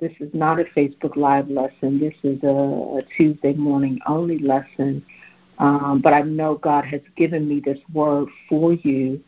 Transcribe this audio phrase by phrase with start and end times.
[0.00, 2.00] This is not a Facebook Live lesson.
[2.00, 5.06] This is a, a Tuesday morning only lesson.
[5.58, 9.22] Um, but I know God has given me this word for you.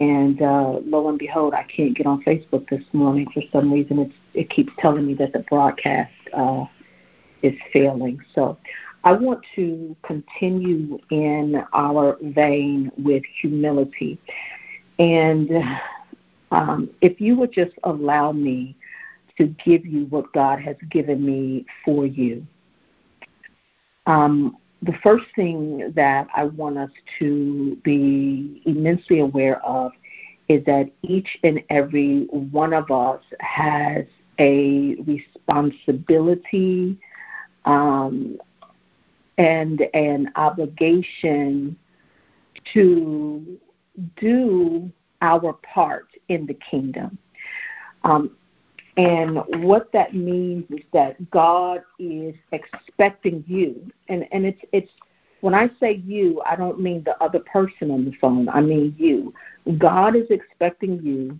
[0.00, 3.98] And uh, lo and behold, I can't get on Facebook this morning for some reason.
[3.98, 6.66] It's, it keeps telling me that the broadcast uh,
[7.40, 8.20] is failing.
[8.34, 8.58] So
[9.04, 14.18] I want to continue in our vein with humility.
[14.98, 15.50] And
[16.50, 18.76] um, if you would just allow me
[19.38, 22.46] to give you what God has given me for you.
[24.06, 29.92] Um, the first thing that I want us to be immensely aware of
[30.48, 34.04] is that each and every one of us has
[34.38, 36.98] a responsibility
[37.64, 38.38] um,
[39.38, 41.76] and an obligation
[42.72, 43.58] to
[44.16, 44.92] do
[45.22, 47.16] our part in the kingdom.
[48.02, 48.36] Um,
[48.96, 54.90] and what that means is that God is expecting you, and, and it's it's
[55.40, 58.48] when I say you, I don't mean the other person on the phone.
[58.48, 59.34] I mean you.
[59.78, 61.38] God is expecting you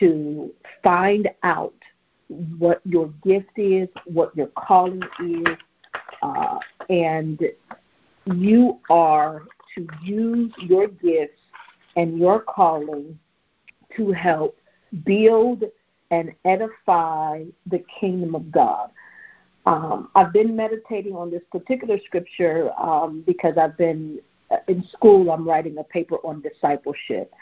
[0.00, 0.52] to
[0.82, 1.74] find out
[2.58, 5.56] what your gift is, what your calling is,
[6.22, 6.58] uh,
[6.88, 7.40] and
[8.34, 9.42] you are
[9.76, 11.40] to use your gifts
[11.96, 13.18] and your calling
[13.96, 14.58] to help
[15.04, 15.64] build
[16.10, 18.90] and edify the kingdom of God.
[19.66, 25.30] Um, I've been meditating on this particular scripture um, because I've been uh, in school.
[25.30, 27.32] I'm writing a paper on discipleship.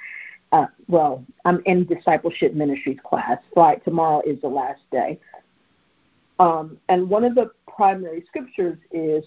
[0.52, 3.38] Uh, well, I'm in discipleship ministries class.
[3.54, 5.20] Right, tomorrow is the last day.
[6.40, 9.24] Um, and one of the primary scriptures is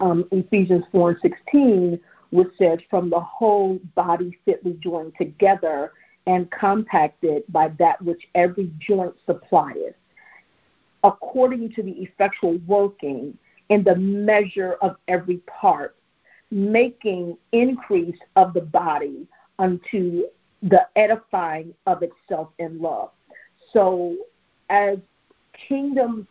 [0.00, 5.92] um, Ephesians 4 and 16, which says, From the whole body fitly joined together
[6.26, 9.94] and compacted by that which every joint supplieth,
[11.04, 13.36] according to the effectual working
[13.68, 15.96] in the measure of every part,
[16.50, 19.26] making increase of the body
[19.58, 20.24] unto
[20.62, 23.10] the edifying of itself in love.
[23.72, 24.16] So,
[24.68, 24.98] as
[25.68, 26.26] kingdom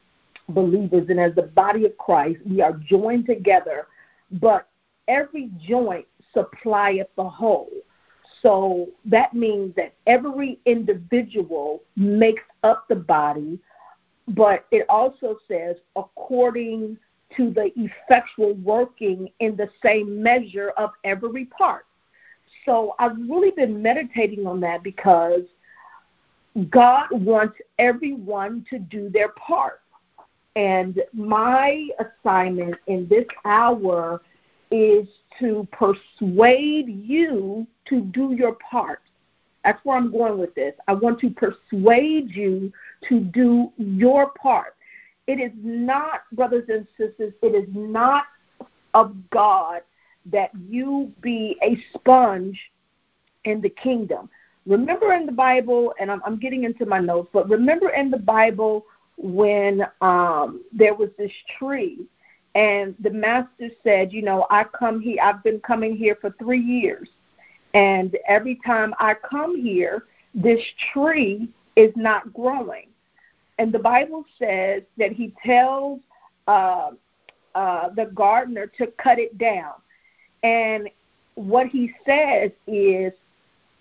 [0.50, 3.88] believers and as the body of Christ, we are joined together,
[4.32, 4.68] but
[5.08, 7.72] every joint supplieth the whole.
[8.46, 13.58] So that means that every individual makes up the body,
[14.28, 17.00] but it also says according
[17.36, 21.88] to the effectual working in the same measure of every part.
[22.66, 25.42] So I've really been meditating on that because
[26.70, 29.82] God wants everyone to do their part.
[30.56, 34.22] And my assignment in this hour
[34.72, 35.08] is
[35.40, 39.02] to persuade you to do your part.
[39.64, 40.74] That's where I'm going with this.
[40.88, 42.72] I want to persuade you
[43.10, 44.76] to do your part.
[45.28, 48.26] It is not, brothers and sisters, it is not
[48.94, 49.82] of God
[50.32, 52.60] that you be a sponge
[53.44, 54.30] in the kingdom.
[54.66, 58.18] Remember in the Bible, and I'm, I'm getting into my notes, but remember in the
[58.18, 58.86] Bible
[59.18, 62.06] when um, there was this tree
[62.56, 66.62] and the master said, You know, I come here, I've been coming here for three
[66.62, 67.10] years.
[67.74, 70.62] And every time I come here, this
[70.94, 72.88] tree is not growing.
[73.60, 76.00] And the Bible says that he tells
[76.48, 76.92] uh,
[77.54, 79.74] uh, the gardener to cut it down.
[80.44, 80.90] And
[81.36, 83.12] what he says is,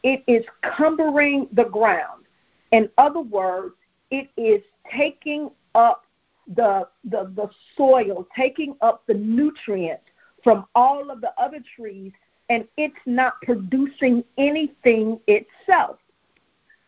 [0.03, 2.25] it is cumbering the ground.
[2.73, 3.75] In other words,
[4.11, 6.04] it is taking up
[6.49, 10.05] the, the, the soil, taking up the nutrients
[10.43, 12.13] from all of the other trees,
[12.51, 15.99] and it's not producing anything itself.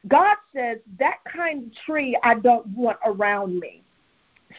[0.09, 3.83] God says, that kind of tree I don't want around me.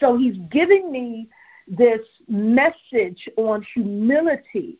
[0.00, 1.28] So he's giving me
[1.66, 4.78] this message on humility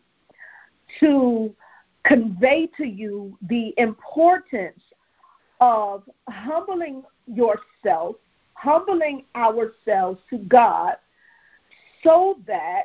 [1.00, 1.55] to
[2.05, 4.81] convey to you the importance
[5.61, 8.17] of humbling yourself
[8.58, 10.94] humbling ourselves to God
[12.02, 12.84] so that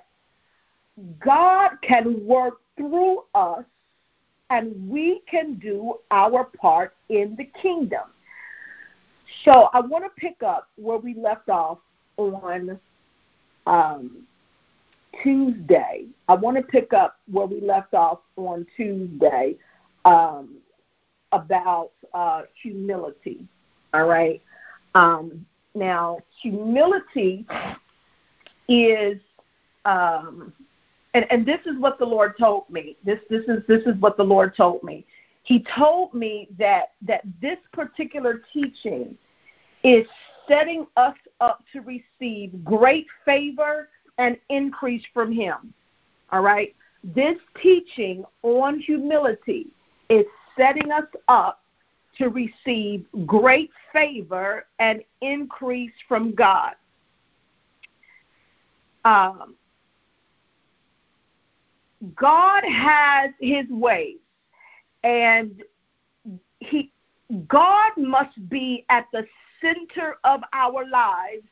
[1.19, 3.65] God can work through us
[4.49, 8.03] and we can do our part in the kingdom.
[9.45, 11.79] So I want to pick up where we left off
[12.17, 12.79] on
[13.65, 14.27] um,
[15.23, 16.05] Tuesday.
[16.27, 19.55] I want to pick up where we left off on Tuesday
[20.05, 20.57] um,
[21.31, 23.47] about uh, humility.
[23.93, 24.39] All right.
[24.93, 27.45] Um, now, humility
[28.67, 29.19] is,
[29.85, 30.53] um,
[31.13, 32.97] and, and this is what the Lord told me.
[33.03, 35.05] This, this, is, this is what the Lord told me.
[35.43, 39.17] He told me that, that this particular teaching
[39.83, 40.07] is
[40.47, 45.73] setting us up to receive great favor and increase from Him.
[46.31, 46.75] All right?
[47.03, 49.67] This teaching on humility
[50.09, 50.25] is
[50.57, 51.62] setting us up
[52.17, 56.75] to receive great favor and increase from God.
[59.05, 59.55] Um,
[62.15, 64.17] God has his ways,
[65.03, 65.63] and
[66.59, 66.91] he
[67.47, 69.25] God must be at the
[69.61, 71.43] center of our lives,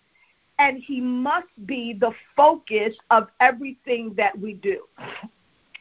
[0.60, 4.84] and he must be the focus of everything that we do.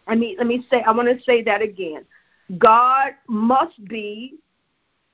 [0.07, 2.05] I mean, let me say, I want to say that again.
[2.59, 4.35] God must be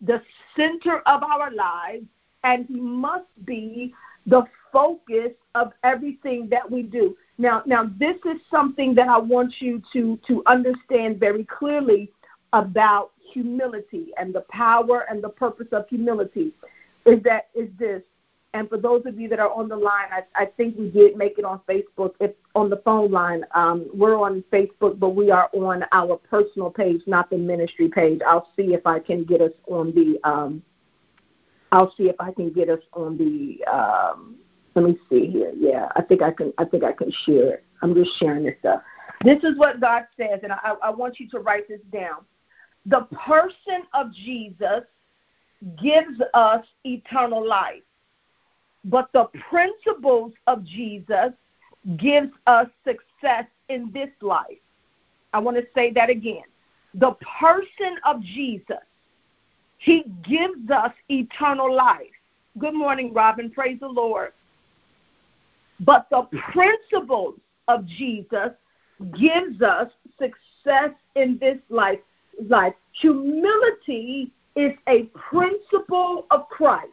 [0.01, 0.23] the
[0.57, 2.05] center of our lives,
[2.45, 3.95] and He must be
[4.27, 7.17] the focus of everything that we do.
[7.39, 12.11] Now, now this is something that I want you to to understand very clearly
[12.53, 16.53] about humility and the power and the purpose of humility.
[17.05, 18.03] Is that is this
[18.55, 21.17] and for those of you that are on the line, I, I think we did
[21.17, 22.15] make it on Facebook.
[22.21, 26.71] If on the phone line, um, we're on Facebook, but we are on our personal
[26.71, 28.21] page, not the ministry page.
[28.27, 30.19] I'll see if I can get us on the.
[30.29, 30.63] Um,
[31.73, 33.63] I'll see if I can get us on the.
[33.71, 34.37] Um,
[34.75, 35.53] let me see here.
[35.55, 36.53] Yeah, I think I can.
[36.57, 37.65] I think I can share it.
[37.83, 38.81] I'm just sharing this stuff.
[39.23, 42.25] This is what God says, and I, I want you to write this down.
[42.87, 44.85] The person of Jesus
[45.83, 47.83] gives us eternal life
[48.87, 51.33] but the principles of Jesus
[51.97, 54.59] gives us success in this life.
[55.33, 56.45] I want to say that again.
[56.95, 58.85] The person of Jesus,
[59.79, 62.07] he gives us eternal life.
[62.59, 63.51] Good morning, Robin.
[63.51, 64.33] Praise the Lord.
[65.81, 66.23] But the
[66.53, 67.35] principles
[67.69, 68.51] of Jesus
[69.19, 71.99] gives us success in this life.
[72.49, 72.75] Life.
[72.93, 76.93] Humility is a principle of Christ.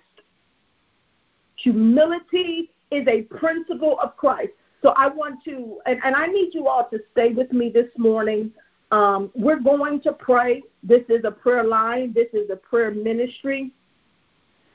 [1.55, 4.51] Humility is a principle of Christ.
[4.81, 7.87] So I want to, and, and I need you all to stay with me this
[7.97, 8.51] morning.
[8.91, 10.61] Um, we're going to pray.
[10.83, 13.71] This is a prayer line, this is a prayer ministry.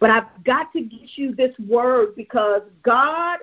[0.00, 3.38] But I've got to get you this word because God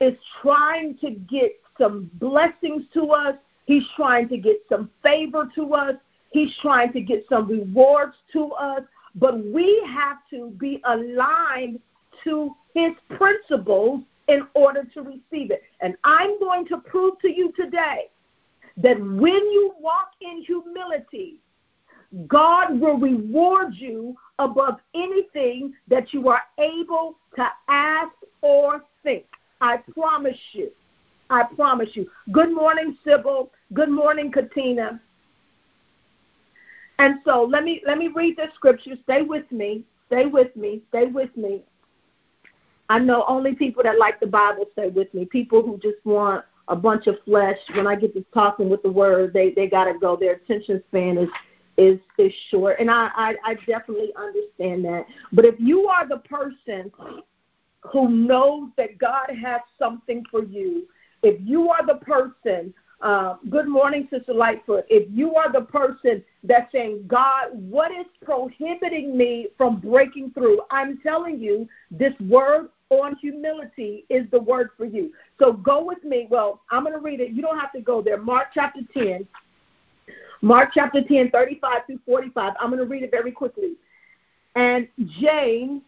[0.00, 3.34] is trying to get some blessings to us.
[3.64, 5.94] He's trying to get some favor to us.
[6.30, 8.82] He's trying to get some rewards to us.
[9.14, 11.80] But we have to be aligned
[12.24, 15.62] to his principles in order to receive it.
[15.80, 18.08] And I'm going to prove to you today
[18.78, 21.36] that when you walk in humility,
[22.26, 29.24] God will reward you above anything that you are able to ask or think.
[29.60, 30.70] I promise you.
[31.30, 32.08] I promise you.
[32.32, 33.50] Good morning, Sybil.
[33.72, 35.00] Good morning, Katina.
[36.98, 38.94] And so let me let me read the scripture.
[39.04, 39.84] Stay with me.
[40.06, 40.82] Stay with me.
[40.88, 41.62] Stay with me.
[42.88, 45.24] I know only people that like the Bible stay with me.
[45.24, 47.58] People who just want a bunch of flesh.
[47.74, 50.16] When I get to talking with the word, they they gotta go.
[50.16, 51.28] Their attention span is
[51.76, 55.06] is is short, and I, I I definitely understand that.
[55.32, 56.92] But if you are the person
[57.92, 60.86] who knows that God has something for you,
[61.22, 62.72] if you are the person
[63.02, 64.86] uh, good morning, Sister Lightfoot.
[64.88, 70.62] If you are the person that's saying, God, what is prohibiting me from breaking through?
[70.70, 75.12] I'm telling you, this word on humility is the word for you.
[75.38, 76.28] So go with me.
[76.30, 77.30] Well, I'm going to read it.
[77.30, 78.18] You don't have to go there.
[78.18, 79.26] Mark chapter 10.
[80.42, 82.52] Mark chapter 10, 35 through 45.
[82.60, 83.72] I'm going to read it very quickly.
[84.54, 84.86] And
[85.20, 85.82] James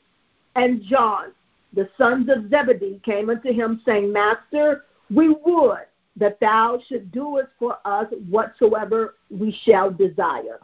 [0.56, 1.32] and John,
[1.74, 5.86] the sons of Zebedee, came unto him, saying, Master, we would
[6.16, 10.58] that thou should do it for us whatsoever we shall desire.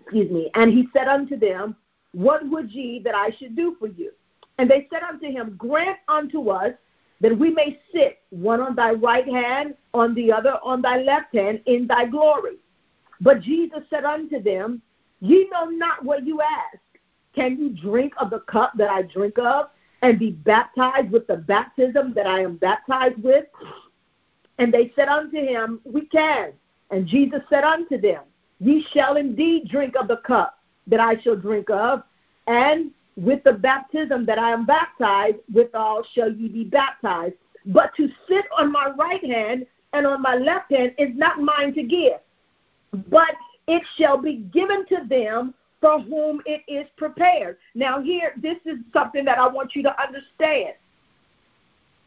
[0.00, 0.50] Excuse me.
[0.54, 1.76] And he said unto them,
[2.12, 4.10] What would ye that I should do for you?
[4.58, 6.72] And they said unto him, Grant unto us
[7.20, 11.34] that we may sit one on thy right hand, on the other on thy left
[11.34, 12.56] hand, in thy glory.
[13.20, 14.82] But Jesus said unto them,
[15.20, 16.78] Ye know not what you ask.
[17.34, 19.70] Can you drink of the cup that I drink of,
[20.02, 23.44] and be baptized with the baptism that I am baptized with?
[24.58, 26.52] And they said unto him, We can.
[26.90, 28.22] And Jesus said unto them,
[28.58, 32.02] Ye shall indeed drink of the cup that I shall drink of,
[32.46, 37.34] and with the baptism that I am baptized, withal shall ye be baptized.
[37.66, 41.74] But to sit on my right hand and on my left hand is not mine
[41.74, 42.20] to give,
[43.10, 43.34] but
[43.66, 47.58] it shall be given to them for whom it is prepared.
[47.74, 50.74] Now, here, this is something that I want you to understand.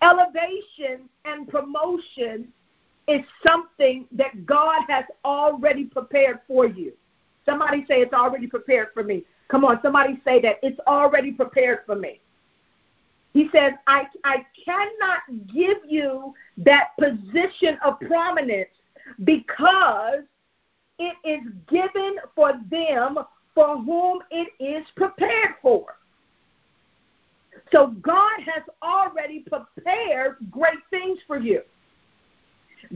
[0.01, 2.47] Elevation and promotion
[3.07, 6.93] is something that God has already prepared for you.
[7.45, 9.23] Somebody say it's already prepared for me.
[9.49, 10.57] Come on, somebody say that.
[10.61, 12.21] It's already prepared for me.
[13.33, 18.69] He says, I, I cannot give you that position of prominence
[19.23, 20.23] because
[20.97, 23.17] it is given for them
[23.55, 25.95] for whom it is prepared for.
[27.71, 31.61] So God has already prepared great things for you.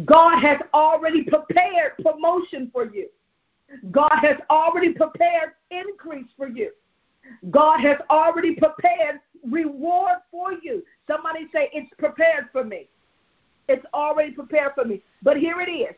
[0.05, 3.07] God has already prepared promotion for you.
[3.91, 6.71] God has already prepared increase for you.
[7.49, 10.83] God has already prepared reward for you.
[11.07, 12.87] Somebody say, It's prepared for me.
[13.67, 15.01] It's already prepared for me.
[15.21, 15.95] But here it is.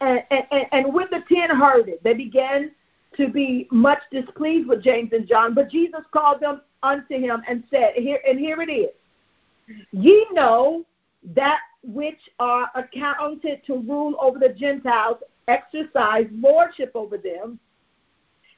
[0.00, 2.72] And, and, and when the ten heard it, they began
[3.16, 5.54] to be much displeased with James and John.
[5.54, 8.90] But Jesus called them unto him and said, Here and here it is.
[9.92, 10.84] Ye know
[11.34, 15.18] that which are accounted to rule over the Gentiles
[15.48, 17.58] exercise lordship over them,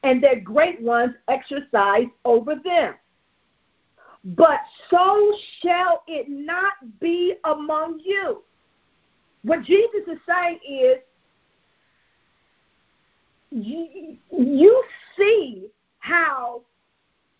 [0.02, 2.94] and their great ones exercise over them.
[4.24, 4.60] But
[4.90, 8.42] so shall it not be among you.
[9.42, 10.96] What Jesus is saying is,
[13.50, 14.84] you, you
[15.16, 16.62] see how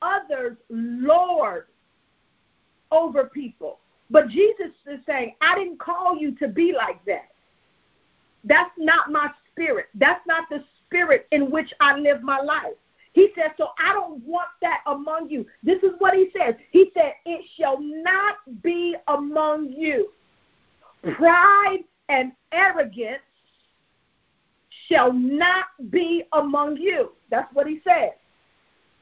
[0.03, 1.67] others lord
[2.93, 3.81] over people.
[4.11, 7.31] But Jesus is saying, I didn't call you to be like that.
[8.45, 9.87] That's not my spirit.
[9.95, 12.75] That's not the spirit in which I live my life.
[13.13, 15.47] He says, So I don't want that among you.
[15.63, 16.55] This is what he says.
[16.71, 20.11] He said, It shall not be among you.
[21.17, 23.23] Pride and arrogance
[24.89, 27.13] shall not be among you.
[27.31, 28.11] That's what he says.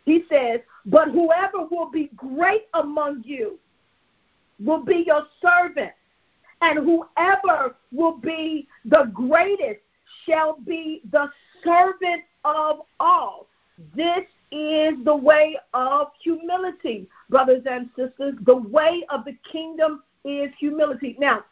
[0.05, 3.59] He says, But whoever will be great among you
[4.63, 5.93] will be your servant,
[6.63, 9.81] and whoever will be the greatest
[10.25, 11.29] shall be the
[11.65, 13.49] servant of all.
[13.95, 18.35] This is the way of humility, brothers and sisters.
[18.43, 21.17] The way of the kingdom is humility.
[21.19, 21.45] Now,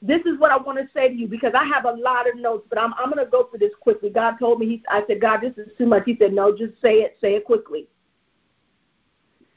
[0.00, 2.36] this is what I want to say to you because I have a lot of
[2.36, 4.10] notes, but I'm, I'm going to go through this quickly.
[4.10, 6.02] God told me, he, I said, God, this is too much.
[6.06, 7.86] He said, no, just say it, say it quickly.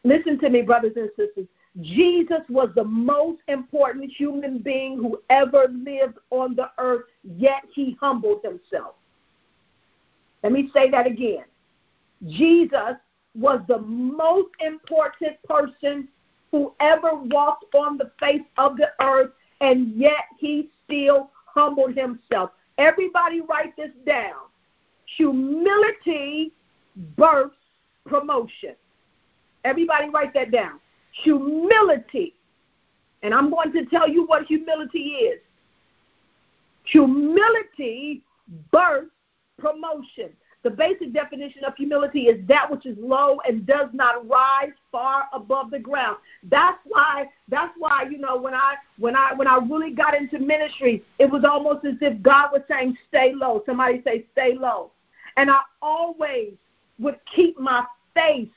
[0.04, 1.48] Listen to me, brothers and sisters.
[1.82, 7.98] Jesus was the most important human being who ever lived on the earth, yet he
[8.00, 8.96] humbled himself.
[10.42, 11.44] Let me say that again.
[12.28, 12.96] Jesus
[13.38, 16.08] was the most important person
[16.52, 22.52] who ever walked on the face of the earth, and yet he still humbled himself.
[22.78, 24.36] Everybody write this down.
[25.18, 26.54] Humility
[27.18, 27.56] births
[28.06, 28.76] promotion.
[29.66, 30.80] Everybody write that down.
[31.24, 32.36] Humility.
[33.24, 35.40] And I'm going to tell you what humility is.
[36.84, 38.22] Humility
[38.72, 39.10] births
[39.58, 40.30] promotion.
[40.64, 45.26] The basic definition of humility is that which is low and does not rise far
[45.32, 46.18] above the ground.
[46.50, 50.40] That's why that's why you know when I when I when I really got into
[50.40, 53.62] ministry, it was almost as if God was saying stay low.
[53.68, 54.90] Somebody say stay low.
[55.38, 56.54] And I always
[56.98, 58.50] would keep my face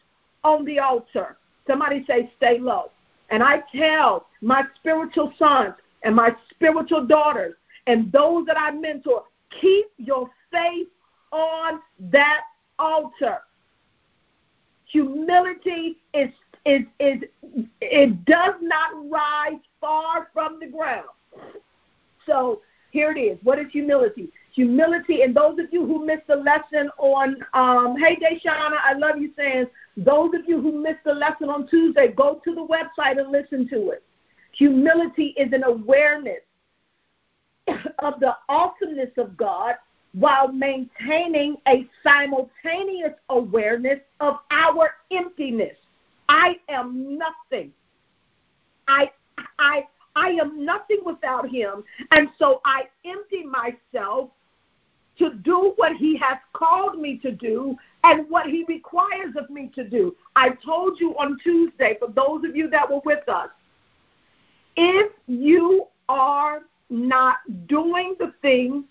[0.45, 1.37] on the altar.
[1.69, 2.91] Somebody say stay low.
[3.31, 7.55] And I tell my spiritual sons and my spiritual daughters
[7.87, 9.25] and those that I mentor,
[9.61, 10.89] keep your faith
[11.31, 12.43] on that
[12.79, 13.39] altar.
[14.87, 16.31] Humility is
[16.65, 17.23] is is
[17.81, 21.09] it does not rise far from the ground.
[22.27, 22.61] So
[22.91, 23.39] here it is.
[23.43, 24.31] What is humility?
[24.52, 29.19] Humility, and those of you who missed the lesson on, um, hey Deshauna, I love
[29.19, 33.21] you, saying those of you who missed the lesson on Tuesday, go to the website
[33.21, 34.02] and listen to it.
[34.52, 36.40] Humility is an awareness
[37.99, 39.75] of the awesomeness of God
[40.12, 45.76] while maintaining a simultaneous awareness of our emptiness.
[46.28, 47.73] I am nothing.
[48.87, 49.11] I
[49.59, 49.87] I
[50.17, 54.31] I am nothing without him, and so I empty myself
[55.19, 59.71] to do what he has called me to do and what he requires of me
[59.75, 60.17] to do.
[60.37, 63.51] I told you on Tuesday for those of you that were with us,
[64.77, 68.85] if you are not doing the things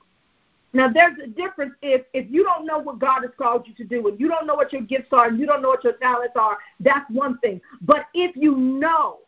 [0.73, 3.83] now, there's a difference if if you don't know what God has called you to
[3.83, 5.93] do, and you don't know what your gifts are, and you don't know what your
[5.93, 6.57] talents are.
[6.79, 7.61] That's one thing.
[7.81, 9.19] But if you know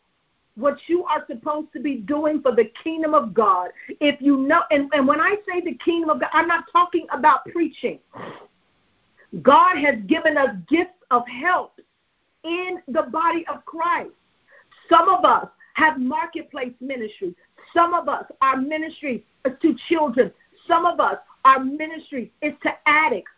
[0.60, 4.62] what you are supposed to be doing for the kingdom of God, if you know,
[4.70, 7.98] and, and when I say the kingdom of God, I'm not talking about preaching.
[9.42, 11.80] God has given us gifts of help
[12.44, 14.10] in the body of Christ.
[14.88, 17.34] Some of us have marketplace ministry.
[17.72, 20.32] Some of us, our ministry is to children.
[20.66, 23.30] Some of us our ministry is to addicts.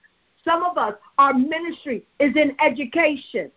[0.44, 3.50] Some of us, our ministry is in education.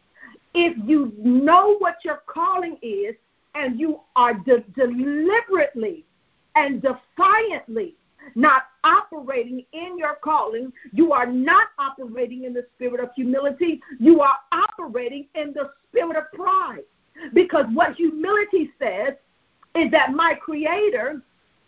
[0.53, 3.15] If you know what your calling is
[3.55, 6.05] and you are de- deliberately
[6.55, 7.95] and defiantly
[8.33, 14.21] not operating in your calling, you are not operating in the spirit of humility, you
[14.21, 16.83] are operating in the spirit of pride.
[17.33, 19.13] Because what humility says
[19.75, 21.21] is that my creator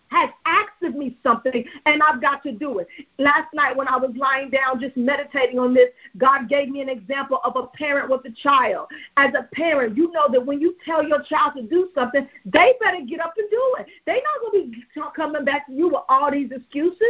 [0.10, 2.88] has asked of me something and I've got to do it.
[3.18, 6.90] Last night when I was lying down just meditating on this, God gave me an
[6.90, 8.88] example of a parent with a child.
[9.18, 12.74] As a parent, you know that when you tell your child to do something, they
[12.82, 13.88] better get up and do it.
[14.06, 14.84] They're not going to be
[15.16, 17.02] coming back to you with all these excuses.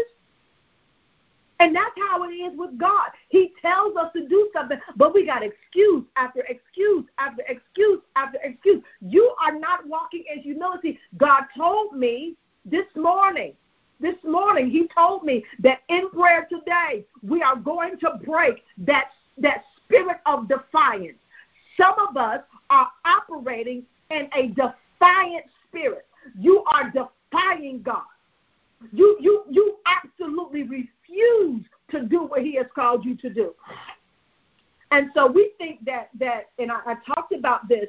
[1.60, 3.10] And that's how it is with God.
[3.30, 8.38] He tells us to do something, but we got excuse after excuse after excuse after
[8.44, 8.84] excuse.
[9.02, 11.00] You are not walking in humility.
[11.18, 12.36] God told me
[12.70, 13.54] this morning,
[14.00, 19.12] this morning, he told me that in prayer today, we are going to break that,
[19.38, 21.18] that spirit of defiance.
[21.76, 26.06] Some of us are operating in a defiant spirit.
[26.38, 28.04] You are defying God.
[28.92, 33.56] You, you, you absolutely refuse to do what He has called you to do.
[34.92, 37.88] And so we think that, that and I, I talked about this.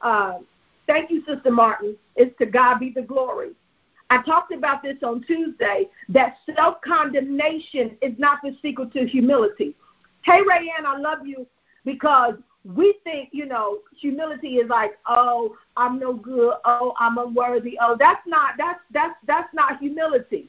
[0.00, 0.38] Uh,
[0.86, 1.96] thank you, Sister Martin.
[2.16, 3.52] It's to God be the glory.
[4.10, 9.74] I talked about this on Tuesday that self condemnation is not the secret to humility.
[10.22, 11.46] Hey, Rayanne, I love you
[11.84, 12.34] because
[12.64, 17.78] we think, you know, humility is like, oh, I'm no good, oh, I'm unworthy.
[17.80, 20.48] Oh, that's not that's that's that's not humility.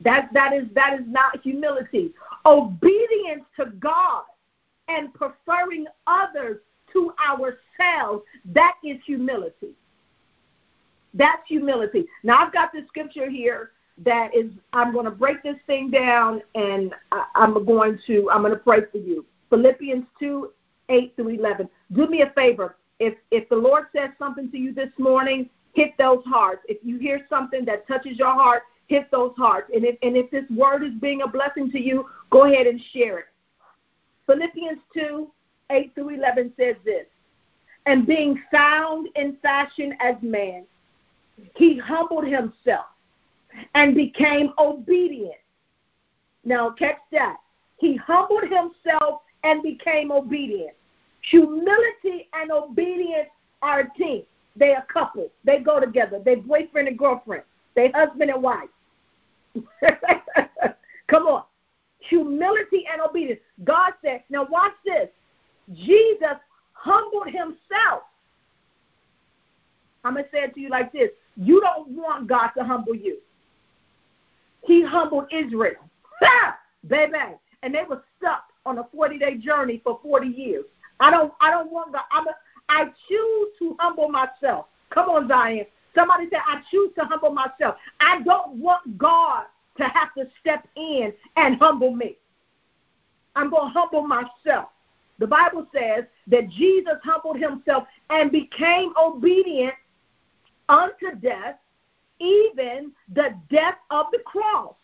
[0.00, 2.12] That that is that is not humility.
[2.46, 4.24] Obedience to God
[4.88, 6.58] and preferring others
[6.92, 9.70] to ourselves, that is humility.
[11.14, 12.06] That's humility.
[12.22, 16.42] Now I've got the scripture here that is I'm going to break this thing down
[16.54, 19.24] and I, I'm going to I'm going to pray for you.
[19.50, 20.50] Philippians 2,
[20.88, 21.68] 8 through 11.
[21.92, 22.76] Do me a favor.
[22.98, 26.62] If if the Lord says something to you this morning, hit those hearts.
[26.68, 29.70] If you hear something that touches your heart, hit those hearts.
[29.74, 32.80] And if and if this word is being a blessing to you, go ahead and
[32.92, 33.26] share it.
[34.26, 35.30] Philippians 2,
[35.70, 37.06] 8 through 11 says this.
[37.86, 40.64] And being found in fashion as man,
[41.56, 42.86] he humbled himself
[43.74, 45.34] and became obedient.
[46.44, 47.36] Now, catch that.
[47.76, 50.74] He humbled himself and became obedient.
[51.22, 53.28] Humility and obedience
[53.62, 54.22] are a team.
[54.56, 55.30] They are a couple.
[55.44, 56.20] They go together.
[56.24, 57.44] They boyfriend and girlfriend.
[57.74, 58.68] They husband and wife.
[61.06, 61.44] Come on.
[62.00, 63.40] Humility and obedience.
[63.64, 65.08] God said, now watch this.
[65.72, 66.36] Jesus
[66.72, 68.02] humbled himself.
[70.04, 72.94] I'm going to say it to you like this you don't want God to humble
[72.94, 73.18] you.
[74.64, 75.88] He humbled Israel.
[76.88, 77.16] baby.
[77.62, 80.64] And they were stuck on a 40 day journey for 40 years.
[81.00, 82.02] I don't I don't want God.
[82.10, 82.34] I'm a,
[82.68, 84.66] I choose to humble myself.
[84.90, 85.66] Come on, Zion.
[85.94, 87.76] Somebody said, I choose to humble myself.
[88.00, 89.44] I don't want God
[89.76, 92.16] to have to step in and humble me.
[93.36, 94.68] I'm going to humble myself.
[95.18, 99.74] The Bible says that Jesus humbled himself and became obedient
[100.68, 101.56] unto death,
[102.18, 104.74] even the death of the cross.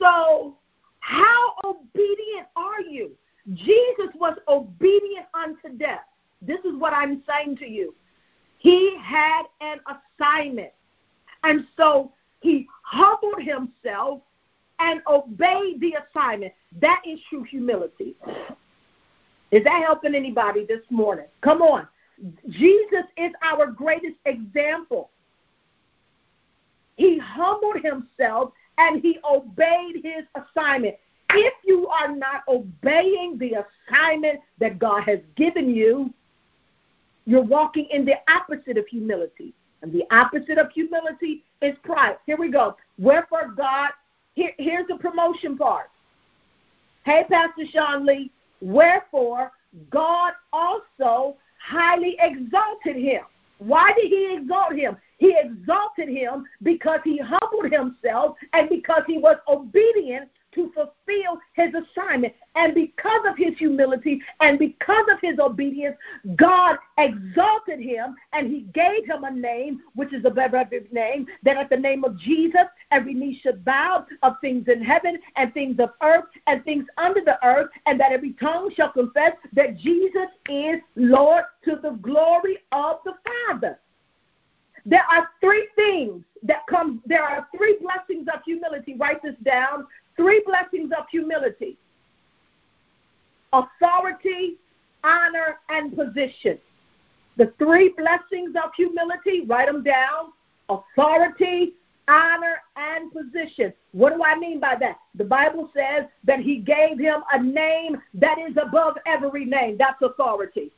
[0.00, 0.56] So,
[1.00, 3.12] how obedient are you?
[3.52, 6.04] Jesus was obedient unto death.
[6.42, 7.94] This is what I'm saying to you.
[8.58, 10.72] He had an assignment.
[11.44, 14.20] And so he humbled himself
[14.78, 16.52] and obeyed the assignment.
[16.80, 18.16] That is true humility.
[19.52, 21.26] Is that helping anybody this morning?
[21.40, 21.86] Come on.
[22.48, 25.10] Jesus is our greatest example.
[26.96, 30.96] He humbled himself and he obeyed his assignment.
[31.30, 36.12] If you are not obeying the assignment that God has given you,
[37.26, 39.52] you're walking in the opposite of humility.
[39.82, 42.16] And the opposite of humility is pride.
[42.24, 42.76] Here we go.
[42.98, 43.90] Wherefore God,
[44.34, 45.90] here, here's the promotion part.
[47.04, 49.52] Hey, Pastor Sean Lee, wherefore
[49.90, 53.22] God also highly exalted him.
[53.58, 54.96] Why did he exalt him?
[55.18, 61.72] He exalted him because he humbled himself and because he was obedient to fulfill his
[61.74, 62.34] assignment.
[62.56, 65.96] And because of his humility and because of his obedience,
[66.34, 71.56] God exalted him and he gave him a name, which is a better name, that
[71.56, 75.78] at the name of Jesus, every knee should bow of things in heaven and things
[75.78, 80.28] of earth and things under the earth, and that every tongue shall confess that Jesus
[80.48, 83.14] is Lord to the glory of the
[83.48, 83.78] Father.
[84.86, 88.94] There are three things that come, there are three blessings of humility.
[88.98, 91.76] Write this down three blessings of humility
[93.52, 94.56] authority,
[95.04, 96.58] honor, and position.
[97.36, 100.32] The three blessings of humility, write them down
[100.68, 101.74] authority,
[102.08, 103.72] honor, and position.
[103.92, 104.98] What do I mean by that?
[105.14, 109.76] The Bible says that He gave him a name that is above every name.
[109.78, 110.72] That's authority.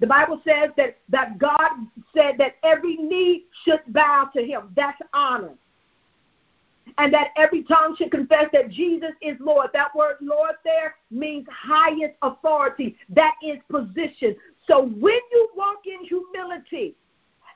[0.00, 1.70] The Bible says that, that God
[2.14, 4.72] said that every knee should bow to Him.
[4.74, 5.54] That's honor.
[6.98, 9.70] And that every tongue should confess that Jesus is Lord.
[9.72, 12.96] That word Lord there means highest authority.
[13.08, 14.36] That is position.
[14.68, 16.94] So when you walk in humility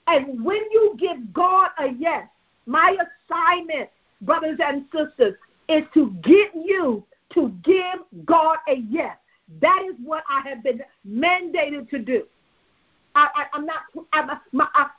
[0.07, 2.27] and when you give God a yes,
[2.67, 2.97] my
[3.31, 3.91] assignment,
[4.23, 5.35] brothers and sisters,
[5.69, 9.17] is to get you to give God a yes.
[9.61, 12.25] That is what I have been mandated to do.
[13.15, 13.81] I, am not.
[14.13, 14.31] I'm,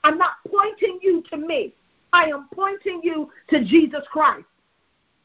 [0.03, 1.73] I'm not pointing you to me.
[2.13, 4.45] I am pointing you to Jesus Christ.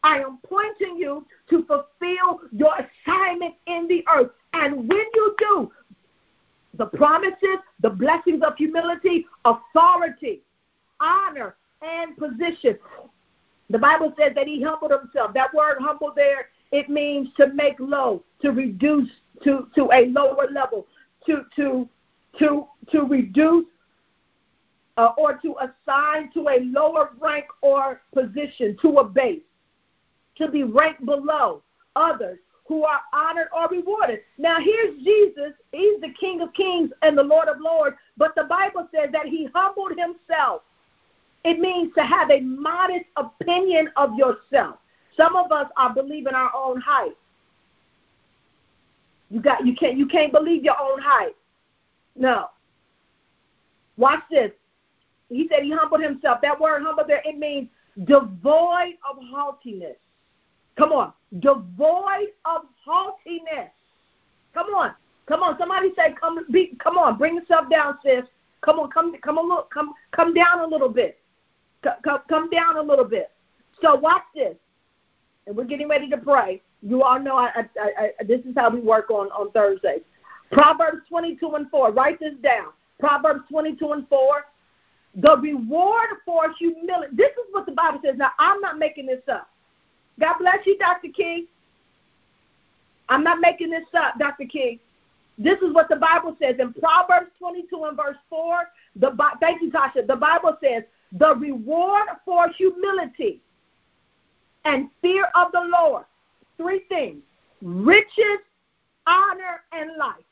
[0.02, 4.30] I am pointing you to fulfill your assignment in the earth.
[4.52, 5.72] And when you do,
[6.76, 10.42] the promises, the blessings of humility, authority,
[11.00, 12.78] honor, and position.
[13.70, 15.32] The Bible says that he humbled himself.
[15.34, 19.08] That word humble there, it means to make low, to reduce
[19.42, 20.86] to, to a lower level,
[21.26, 21.88] to to
[22.38, 23.66] to to reduce
[24.96, 29.42] uh, or to assign to a lower rank or position, to a base,
[30.36, 31.62] to be ranked below
[31.96, 34.20] others who are honored or rewarded.
[34.38, 35.52] Now, here's Jesus.
[35.72, 39.26] He's the King of Kings and the Lord of Lords, but the Bible says that
[39.26, 40.62] he humbled himself.
[41.44, 44.76] It means to have a modest opinion of yourself.
[45.16, 47.16] Some of us are believing our own height.
[49.30, 51.34] You got you can't you can't believe your own height.
[52.16, 52.48] No.
[53.96, 54.52] Watch this.
[55.28, 56.40] He said he humbled himself.
[56.42, 57.68] That word humble there, it means
[58.04, 59.96] devoid of haughtiness.
[60.76, 61.12] Come on.
[61.38, 63.70] Devoid of haughtiness.
[64.52, 64.94] Come on.
[65.26, 65.58] Come on.
[65.58, 68.24] Somebody say, come be come on, bring yourself down, sis.
[68.62, 71.18] Come on, come come a little come come down a little bit.
[72.02, 73.30] Come, come down a little bit.
[73.82, 74.56] So watch this.
[75.46, 76.62] And we're getting ready to pray.
[76.82, 80.02] You all know I, I, I, this is how we work on, on Thursdays.
[80.50, 81.92] Proverbs 22 and 4.
[81.92, 82.68] Write this down.
[82.98, 84.44] Proverbs 22 and 4.
[85.16, 87.14] The reward for humility.
[87.14, 88.16] This is what the Bible says.
[88.16, 89.48] Now, I'm not making this up.
[90.18, 91.08] God bless you, Dr.
[91.08, 91.46] King.
[93.08, 94.46] I'm not making this up, Dr.
[94.46, 94.80] King.
[95.36, 98.68] This is what the Bible says in Proverbs 22 and verse 4.
[98.96, 100.06] The thank you, Tasha.
[100.06, 103.40] The Bible says the reward for humility
[104.64, 106.04] and fear of the Lord.
[106.56, 107.22] Three things:
[107.60, 108.38] riches,
[109.06, 110.24] honor, and life.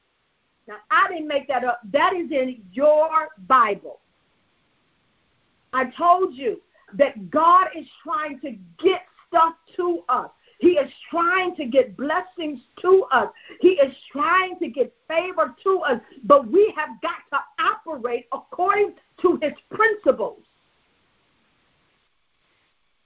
[0.69, 1.81] Now, I didn't make that up.
[1.93, 3.99] That is in your Bible.
[5.73, 6.61] I told you
[6.95, 10.31] that God is trying to get stuff to us.
[10.59, 13.29] He is trying to get blessings to us.
[13.61, 16.01] He is trying to get favor to us.
[16.25, 20.39] But we have got to operate according to his principles.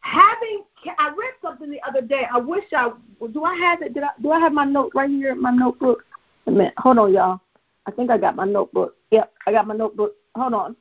[0.00, 0.64] Having,
[0.98, 2.26] I read something the other day.
[2.32, 2.92] I wish I
[3.32, 3.44] do.
[3.44, 3.94] I have it.
[3.94, 4.10] Did I?
[4.22, 6.04] Do I have my note right here in my notebook?
[6.46, 6.74] A minute.
[6.78, 7.40] Hold on, y'all.
[7.86, 8.96] I think I got my notebook.
[9.10, 10.14] Yep, I got my notebook.
[10.36, 10.76] Hold on.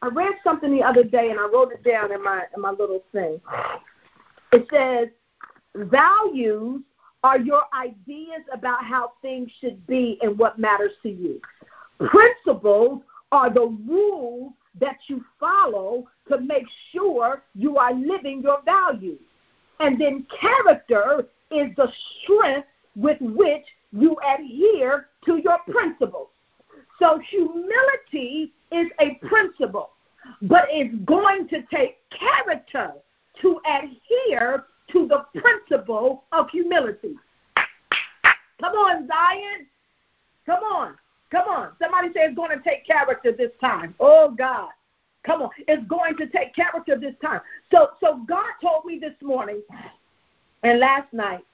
[0.00, 2.70] I read something the other day and I wrote it down in my in my
[2.70, 3.40] little thing.
[4.52, 5.08] It says
[5.74, 6.82] values
[7.24, 11.40] are your ideas about how things should be and what matters to you.
[11.98, 19.18] Principles are the rules that you follow to make sure you are living your values.
[19.80, 21.90] And then character is the
[22.22, 26.28] strength with which you adhere to your principles.
[26.98, 29.90] So humility is a principle,
[30.42, 32.92] but it's going to take character
[33.40, 37.14] to adhere to the principle of humility.
[38.60, 39.66] Come on, Zion.
[40.46, 40.94] Come on.
[41.30, 41.72] Come on.
[41.80, 43.94] Somebody say it's going to take character this time.
[44.00, 44.70] Oh God.
[45.24, 45.50] Come on.
[45.68, 47.40] It's going to take character this time.
[47.70, 49.62] So so God told me this morning
[50.62, 51.44] and last night.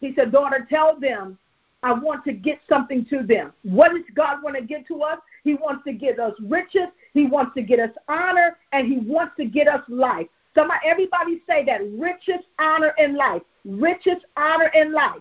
[0.00, 1.38] He said, Daughter, tell them
[1.84, 3.52] I want to get something to them.
[3.62, 5.18] What does God want to get to us?
[5.44, 9.34] He wants to get us riches, He wants to get us honor, and He wants
[9.36, 10.26] to get us life.
[10.54, 13.42] Somebody, everybody say that riches, honor, and life.
[13.66, 15.20] Riches, honor, and life.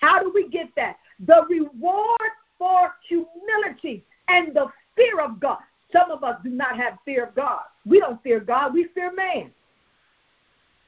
[0.00, 0.96] How do we get that?
[1.26, 5.58] The reward for humility and the fear of God.
[5.92, 7.62] Some of us do not have fear of God.
[7.84, 9.50] We don't fear God, we fear man.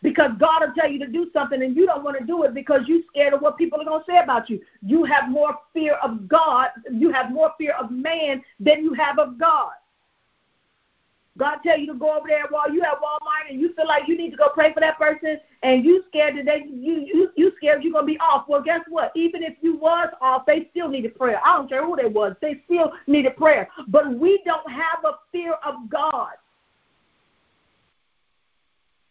[0.03, 2.55] Because God will tell you to do something and you don't want to do it
[2.55, 4.61] because you're scared of what people are going to say about you.
[4.81, 9.19] You have more fear of God, you have more fear of man than you have
[9.19, 9.73] of God.
[11.39, 14.09] God tell you to go over there while you at Walmart and you feel like
[14.09, 17.31] you need to go pray for that person and you scared that they you you
[17.37, 18.47] you scared you're gonna be off.
[18.49, 19.13] Well guess what?
[19.15, 21.41] Even if you was off, they still needed prayer.
[21.45, 23.69] I don't care who they was, they still needed prayer.
[23.87, 26.33] But we don't have a fear of God.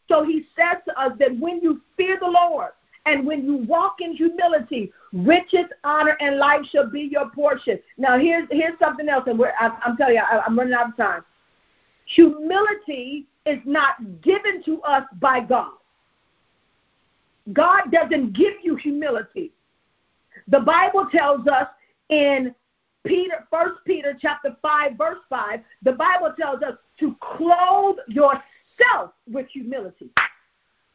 [0.08, 2.72] So he says to us that when you fear the Lord
[3.06, 7.80] and when you walk in humility, riches, honor, and life shall be your portion.
[7.98, 10.98] Now, here's here's something else, and I'm, I'm telling you, I, I'm running out of
[10.98, 11.24] time.
[12.15, 15.72] Humility is not given to us by God.
[17.54, 19.52] God doesn't give you humility.
[20.50, 21.67] The Bible tells us
[22.10, 22.54] in
[23.06, 28.41] Peter, First Peter chapter five, verse five, the Bible tells us to clothe yourself
[29.32, 30.10] with humility.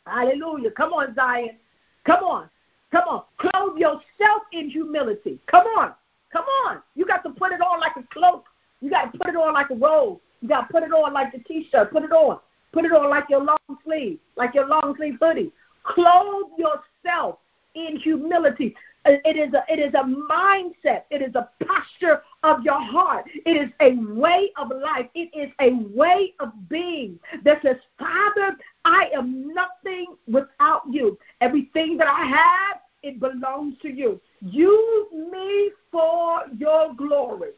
[0.06, 0.70] Hallelujah.
[0.72, 1.56] Come on, Zion.
[2.04, 2.50] Come on.
[2.90, 3.22] Come on.
[3.38, 5.38] Clothe yourself in humility.
[5.46, 5.92] Come on.
[6.32, 6.82] Come on.
[6.94, 8.44] You got to put it on like a cloak.
[8.80, 10.18] You got to put it on like a robe.
[10.40, 11.92] You got to put it on like the t-shirt.
[11.92, 12.40] Put it on.
[12.72, 15.52] Put it on like your long sleeve, like your long sleeve hoodie.
[15.84, 17.38] Clothe yourself
[17.74, 18.74] in humility.
[19.04, 21.02] It is a it is a mindset.
[21.10, 23.24] It is a posture of your heart.
[23.46, 25.06] It is a way of life.
[25.14, 31.18] It is a way of being that says, Father, I am nothing without you.
[31.40, 34.20] Everything that I have, it belongs to you.
[34.40, 37.50] Use me for your glory.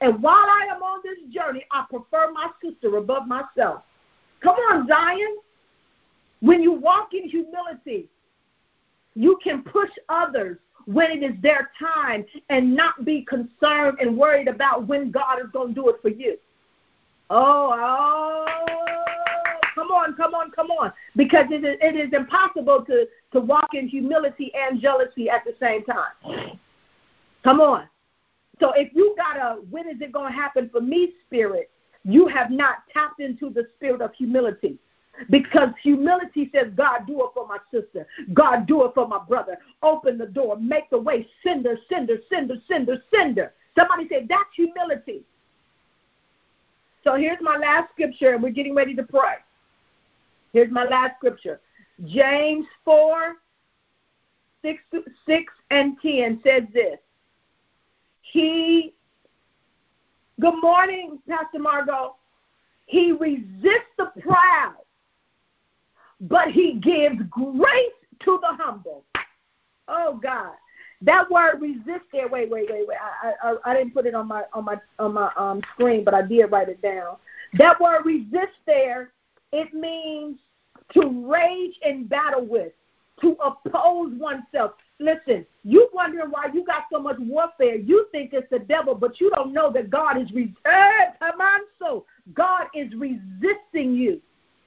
[0.00, 3.82] And while I am on this journey, I prefer my sister above myself.
[4.42, 5.36] Come on, Zion.
[6.40, 8.08] When you walk in humility,
[9.14, 10.56] you can push others
[10.92, 15.50] when it is their time and not be concerned and worried about when God is
[15.52, 16.36] going to do it for you.
[17.28, 18.46] Oh, oh,
[19.76, 20.92] come on, come on, come on.
[21.14, 25.54] Because it is, it is impossible to, to walk in humility and jealousy at the
[25.60, 26.58] same time.
[27.44, 27.86] Come on.
[28.58, 31.70] So if you got a when is it going to happen for me spirit,
[32.04, 34.76] you have not tapped into the spirit of humility.
[35.28, 38.06] Because humility says, God, do it for my sister.
[38.32, 39.58] God, do it for my brother.
[39.82, 40.56] Open the door.
[40.56, 41.28] Make the way.
[41.42, 43.52] Sender, sender, sender, sender, sender.
[43.76, 45.22] Somebody said, that's humility.
[47.04, 49.36] So here's my last scripture, and we're getting ready to pray.
[50.52, 51.60] Here's my last scripture
[52.06, 53.36] James 4
[54.62, 54.82] 6,
[55.26, 56.98] 6 and 10 says this.
[58.22, 58.94] He,
[60.40, 62.16] good morning, Pastor Margot.
[62.86, 64.76] He resists the proud
[66.20, 69.04] but he gives grace to the humble.
[69.88, 70.52] Oh God.
[71.02, 72.28] That word resist there.
[72.28, 72.98] Wait, wait, wait, wait.
[73.00, 76.12] I, I I didn't put it on my on my on my um screen, but
[76.12, 77.16] I did write it down.
[77.54, 79.12] That word resist there,
[79.52, 80.38] it means
[80.92, 82.72] to rage in battle with,
[83.22, 84.72] to oppose oneself.
[84.98, 87.76] Listen, you wondering why you got so much warfare.
[87.76, 90.54] You think it's the devil, but you don't know that God is re-
[91.78, 92.04] so
[92.34, 94.20] God is resisting you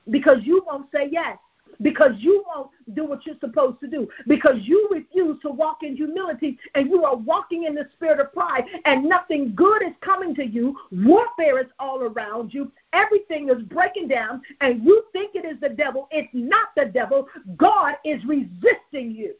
[0.09, 1.37] because you won't say yes
[1.81, 5.95] because you won't do what you're supposed to do, because you refuse to walk in
[5.95, 10.35] humility and you are walking in the spirit of pride, and nothing good is coming
[10.35, 10.77] to you.
[10.91, 12.71] Warfare is all around you.
[12.93, 16.07] Everything is breaking down, and you think it is the devil.
[16.11, 17.27] It's not the devil.
[17.57, 19.33] God is resisting you.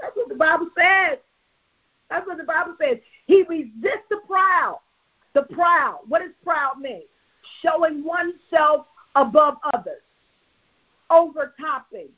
[0.00, 1.18] That's what the Bible says.
[2.08, 2.98] That's what the Bible says.
[3.26, 4.80] He resists the proud.
[5.34, 6.00] The proud.
[6.08, 7.02] What does proud mean?
[7.62, 10.02] Showing oneself above others,
[11.10, 12.08] overtopping,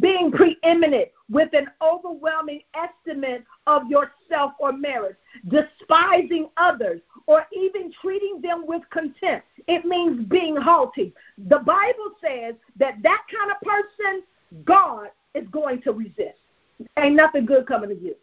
[0.00, 5.16] being preeminent with an overwhelming estimate of yourself or merit,
[5.48, 9.46] despising others, or even treating them with contempt.
[9.66, 11.14] It means being haughty.
[11.48, 14.22] The Bible says that that kind of person,
[14.64, 16.38] God is going to resist.
[16.96, 18.14] Ain't nothing good coming to you.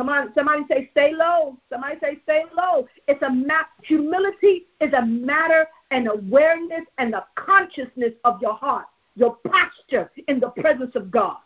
[0.00, 1.58] Come on, somebody say stay low.
[1.68, 2.88] Somebody say stay low.
[3.06, 3.68] It's a map.
[3.82, 10.40] Humility is a matter and awareness and the consciousness of your heart, your posture in
[10.40, 11.36] the presence of God.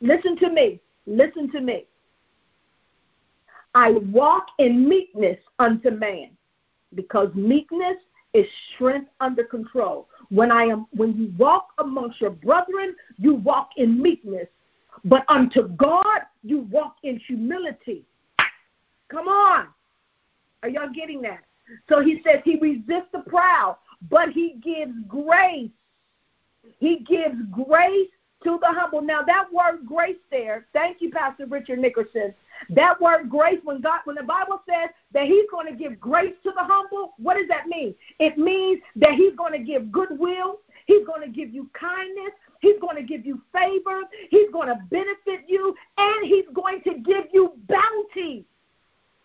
[0.00, 0.80] Listen to me.
[1.04, 1.84] Listen to me.
[3.74, 6.30] I walk in meekness unto man,
[6.94, 7.98] because meekness
[8.32, 10.08] is strength under control.
[10.30, 14.48] When I am when you walk amongst your brethren, you walk in meekness
[15.04, 18.04] but unto God, you walk in humility.
[19.08, 19.68] Come on.
[20.62, 21.44] Are y'all getting that?
[21.88, 23.76] So he says he resists the proud,
[24.10, 25.70] but he gives grace.
[26.78, 28.08] He gives grace
[28.44, 29.02] to the humble.
[29.02, 32.34] Now that word grace there, thank you, Pastor Richard Nickerson.
[32.70, 36.34] That word grace, when God, when the Bible says that He's going to give grace
[36.44, 37.94] to the humble, what does that mean?
[38.18, 40.60] It means that He's going to give goodwill.
[40.86, 42.32] He's going to give you kindness.
[42.64, 44.00] He's going to give you favor.
[44.30, 45.76] He's going to benefit you.
[45.98, 48.46] And He's going to give you bounty.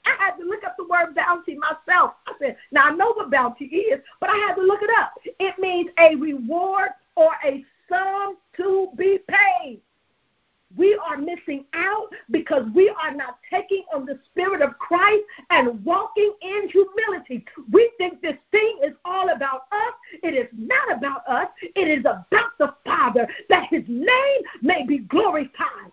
[0.06, 2.15] I had to look up the word bounty myself.
[2.28, 5.13] I said, now I know what bounty is, but I had to look it up.
[5.39, 9.82] It means a reward or a sum to be paid.
[10.77, 15.84] We are missing out because we are not taking on the Spirit of Christ and
[15.84, 17.43] walking in humility.
[17.71, 19.93] We think this thing is all about us.
[20.21, 24.99] It is not about us, it is about the Father, that His name may be
[24.99, 25.91] glorified,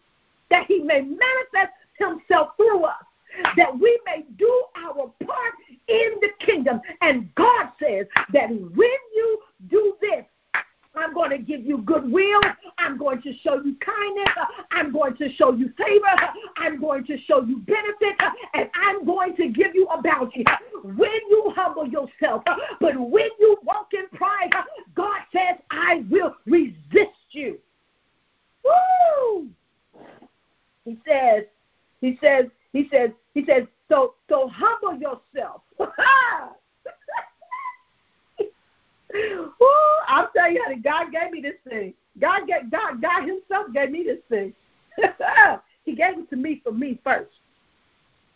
[0.50, 3.02] that He may manifest Himself through us
[3.56, 5.52] that we may do our part
[5.88, 6.80] in the kingdom.
[7.02, 10.24] And God says that when you do this,
[10.96, 12.40] I'm going to give you goodwill.
[12.78, 14.28] I'm going to show you kindness.
[14.70, 16.32] I'm going to show you favor.
[16.56, 18.16] I'm going to show you benefit.
[18.54, 20.44] And I'm going to give you a bounty.
[20.82, 22.42] When you humble yourself,
[22.80, 24.50] but when you walk in pride,
[24.94, 27.58] God says, I will resist you.
[28.64, 29.48] Woo!
[30.84, 31.44] He says,
[32.00, 35.62] he says, he says, he says, so so humble yourself.
[39.14, 39.52] Ooh,
[40.08, 41.94] I'll how God gave me this thing.
[42.20, 44.54] God get God God Himself gave me this thing.
[45.84, 47.30] he gave it to me for me first.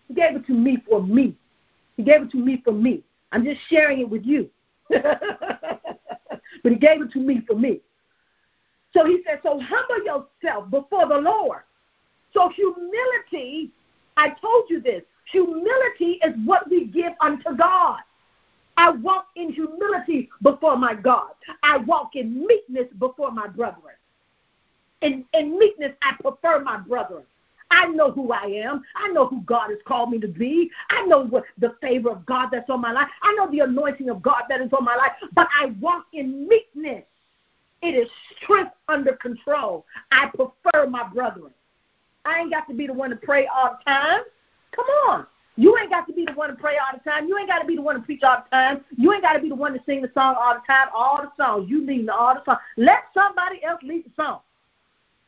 [0.09, 1.37] He gave it to me for me.
[1.97, 3.03] He gave it to me for me.
[3.33, 4.51] I'm just sharing it with you.
[4.89, 5.03] but
[6.65, 7.81] he gave it to me for me.
[8.93, 11.63] So he said, So humble yourself before the Lord.
[12.35, 13.71] So humility,
[14.17, 18.01] I told you this, humility is what we give unto God.
[18.81, 21.33] I walk in humility before my God.
[21.63, 23.95] I walk in meekness before my brethren.
[25.03, 27.25] In, in meekness, I prefer my brethren.
[27.71, 28.83] I know who I am.
[28.97, 30.71] I know who God has called me to be.
[30.89, 33.09] I know what the favor of God that's on my life.
[33.23, 35.13] I know the anointing of God that is on my life.
[35.35, 37.05] But I walk in meekness.
[37.83, 38.09] It is
[38.43, 39.85] strength under control.
[40.11, 41.53] I prefer my brethren.
[42.25, 44.21] I ain't got to be the one to pray all the time.
[44.75, 45.27] Come on.
[45.57, 47.29] You ain't got to be the one to pray all the time.
[47.29, 48.85] You ain't got to be the one to preach all the time.
[48.97, 50.89] You ain't got to be the one to sing the song all the time.
[50.95, 51.69] All the songs.
[51.69, 52.61] You lead all the songs.
[52.77, 54.41] Let somebody else lead the song.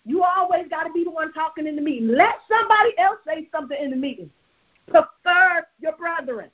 [0.05, 2.09] You always got to be the one talking in the meeting.
[2.09, 4.31] Let somebody else say something in the meeting.
[4.87, 6.51] Prefer your brethren.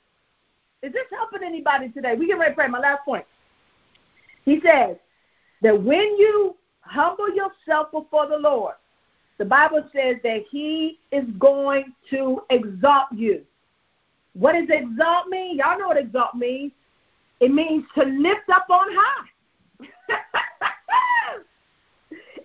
[0.81, 2.15] Is this helping anybody today?
[2.15, 2.67] We get ready to pray.
[2.67, 3.25] My last point.
[4.45, 4.97] He says
[5.61, 8.75] that when you humble yourself before the Lord,
[9.37, 13.45] the Bible says that He is going to exalt you.
[14.33, 15.57] What does exalt mean?
[15.57, 16.71] Y'all know what exalt means.
[17.39, 19.87] It means to lift up on high.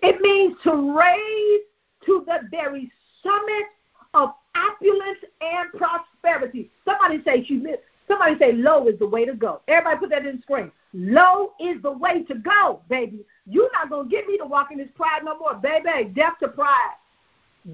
[0.03, 1.61] it means to raise
[2.05, 3.65] to the very summit
[4.13, 6.71] of opulence and prosperity.
[6.85, 7.61] Somebody say she
[8.07, 9.61] somebody say low is the way to go.
[9.67, 10.71] Everybody put that in the screen.
[10.93, 13.25] Low is the way to go, baby.
[13.45, 16.09] You're not gonna get me to walk in this pride no more, baby.
[16.15, 16.95] Death to pride.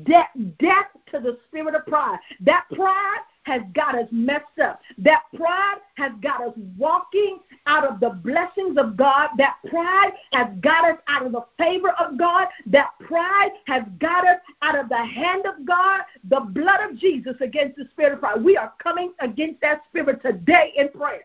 [0.04, 0.30] Death
[1.12, 2.18] to the spirit of pride.
[2.40, 4.82] That pride has got us messed up.
[5.00, 9.30] That pride has got us walking out of the blessings of God.
[9.38, 12.48] That pride has got us out of the favor of God.
[12.68, 17.36] That pride has got us out of the hand of God, the blood of Jesus
[17.42, 18.44] against the spirit of pride.
[18.44, 21.22] We are coming against that spirit today in prayer.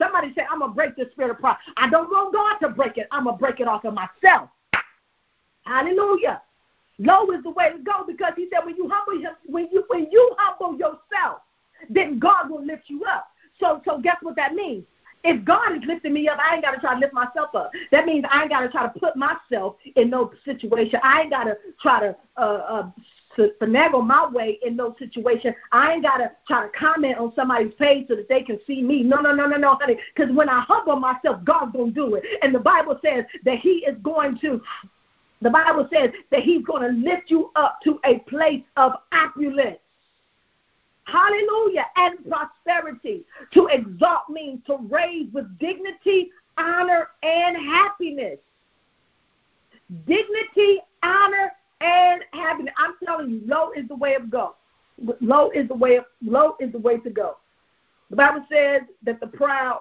[0.00, 1.56] Somebody say, I'm going to break the spirit of pride.
[1.76, 3.06] I don't want God to break it.
[3.10, 4.50] I'm going to break it off of myself.
[5.64, 6.42] Hallelujah.
[6.98, 9.84] Low is the way to go because he said when you humble him, when you
[9.88, 11.40] when you humble yourself,
[11.90, 13.28] then God will lift you up.
[13.60, 14.84] So, so guess what that means?
[15.24, 17.72] If God is lifting me up, I ain't got to try to lift myself up.
[17.90, 21.00] That means I ain't got to try to put myself in no situation.
[21.02, 22.90] I ain't got to try to uh, uh,
[23.36, 25.54] to finagle my way in those situations.
[25.72, 28.82] I ain't got to try to comment on somebody's page so that they can see
[28.82, 29.02] me.
[29.02, 29.96] No, no, no, no, no, honey.
[30.14, 32.24] Because when I humble myself, God's to do it.
[32.42, 34.60] And the Bible says that He is going to.
[35.40, 39.78] The Bible says that He's going to lift you up to a place of opulence.
[41.04, 41.86] Hallelujah.
[41.96, 43.24] And prosperity.
[43.52, 48.38] To exalt means to raise with dignity, honor, and happiness.
[50.06, 52.74] Dignity, honor, and happiness.
[52.78, 54.56] I'm telling you, low is the way of go.
[55.20, 57.36] Low is the way of, low is the way to go.
[58.10, 59.80] The Bible says that the proud,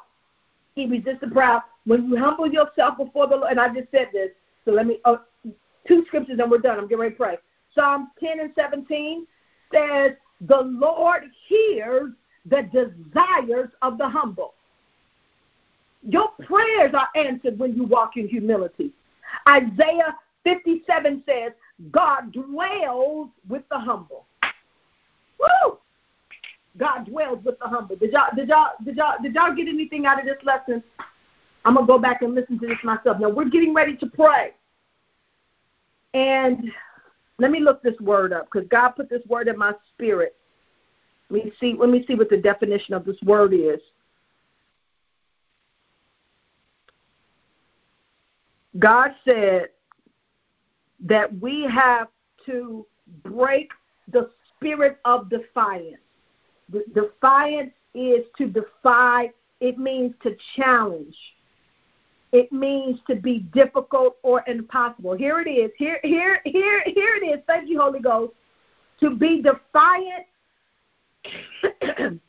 [0.75, 1.61] he resists the proud.
[1.85, 4.31] When you humble yourself before the Lord, and I just said this,
[4.65, 5.19] so let me, oh,
[5.87, 6.79] two scriptures and we're done.
[6.79, 7.37] I'm getting ready to pray.
[7.75, 9.27] Psalm 10 and 17
[9.73, 10.11] says,
[10.47, 12.11] the Lord hears
[12.45, 14.53] the desires of the humble.
[16.01, 18.91] Your prayers are answered when you walk in humility.
[19.47, 21.53] Isaiah 57 says,
[21.91, 24.25] God dwells with the humble.
[25.39, 25.77] Woo!
[26.77, 27.95] God dwells with the humble.
[27.95, 30.83] Did y'all did y'all did y'all did y'all get anything out of this lesson?
[31.65, 33.19] I'm gonna go back and listen to this myself.
[33.19, 34.53] Now we're getting ready to pray.
[36.13, 36.71] And
[37.39, 40.35] let me look this word up because God put this word in my spirit.
[41.29, 43.79] Let me see, let me see what the definition of this word is.
[48.79, 49.67] God said
[51.05, 52.07] that we have
[52.45, 52.85] to
[53.23, 53.71] break
[54.11, 55.97] the spirit of defiance.
[56.93, 61.15] Defiance is to defy, it means to challenge.
[62.33, 65.13] It means to be difficult or impossible.
[65.13, 65.69] Here it is.
[65.77, 67.39] Here, here, here, here it is.
[67.45, 68.33] Thank you, Holy Ghost.
[69.01, 70.25] To be defiant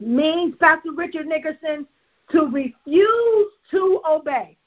[0.00, 1.86] means, Pastor Richard Nickerson,
[2.30, 4.58] to refuse to obey.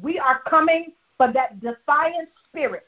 [0.00, 2.86] We are coming for that defiant spirit.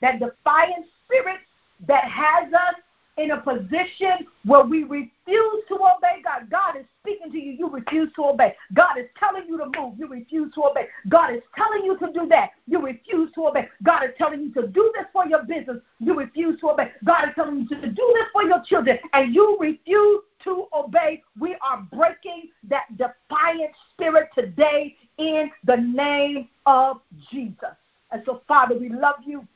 [0.00, 1.38] That defiant spirit
[1.86, 2.74] that has us
[3.18, 6.48] in a position where we refuse to obey God.
[6.50, 8.54] God is speaking to you, you refuse to obey.
[8.72, 10.86] God is telling you to move, you refuse to obey.
[11.08, 13.68] God is telling you to do that, you refuse to obey.
[13.82, 16.90] God is telling you to do this for your business, you refuse to obey.
[17.04, 21.22] God is telling you to do this for your children, and you refuse to obey.
[21.38, 27.00] We are breaking that defiant spirit today in the name of
[27.30, 27.76] Jesus.
[28.10, 29.46] And so, Father, we love you.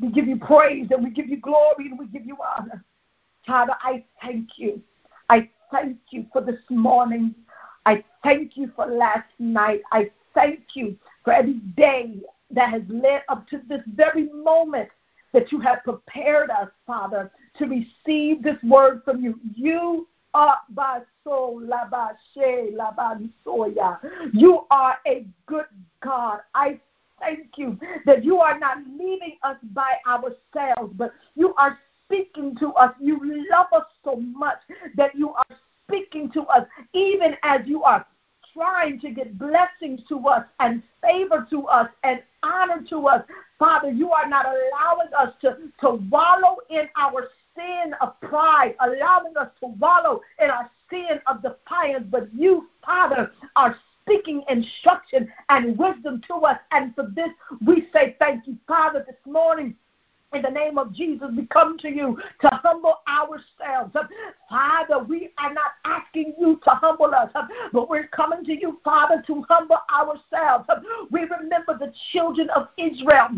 [0.00, 2.84] We give you praise and we give you glory and we give you honor.
[3.46, 4.82] Father, I thank you.
[5.28, 7.34] I thank you for this morning.
[7.86, 9.82] I thank you for last night.
[9.92, 14.88] I thank you for every day that has led up to this very moment
[15.32, 19.38] that you have prepared us, Father, to receive this word from you.
[19.54, 20.08] You
[24.32, 25.64] you are a good
[26.00, 26.40] God.
[26.54, 26.80] I
[27.20, 32.72] thank you that you are not leaving us by ourselves, but you are speaking to
[32.74, 32.94] us.
[33.00, 33.18] You
[33.50, 34.58] love us so much
[34.96, 35.56] that you are
[35.86, 38.04] speaking to us, even as you are
[38.52, 43.24] trying to get blessings to us and favor to us and honor to us.
[43.58, 49.36] Father, you are not allowing us to, to wallow in our sin of pride, allowing
[49.36, 55.76] us to wallow in our sin of defiance, but you, Father, are speaking instruction and
[55.78, 56.58] wisdom to us.
[56.72, 57.30] And for this,
[57.64, 59.74] we say thank you, Father, this morning.
[60.34, 63.94] In the name of Jesus, we come to you to humble ourselves.
[64.50, 67.30] Father, we are not asking you to humble us,
[67.72, 70.68] but we're coming to you, Father, to humble ourselves.
[71.10, 73.28] We remember the children of Israel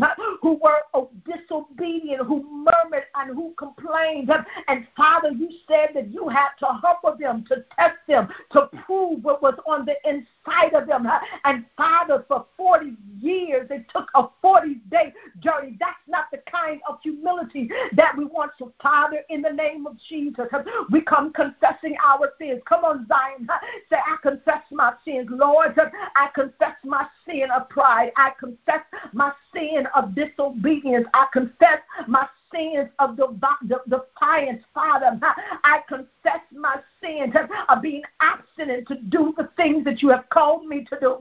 [0.41, 4.31] who were disobedient, who murmured, and who complained.
[4.67, 9.23] And Father, you said that you had to humble them, to test them, to prove
[9.23, 10.25] what was on the inside
[10.73, 11.07] of them.
[11.43, 15.77] And Father, for 40 years, it took a 40 day journey.
[15.79, 18.51] That's not the kind of humility that we want.
[18.57, 20.47] So, Father, in the name of Jesus,
[20.91, 22.61] we come confessing our sins.
[22.67, 23.47] Come on, Zion.
[23.89, 25.27] Say, I confess my sins.
[25.29, 25.77] Lord,
[26.15, 28.11] I confess my sin of pride.
[28.15, 28.81] I confess
[29.13, 31.07] my sin of disobedience.
[31.13, 35.19] I confess my sins of defiance, Father.
[35.63, 37.33] I confess my sins
[37.69, 41.17] of being abstinent to do the things that you have called me to do.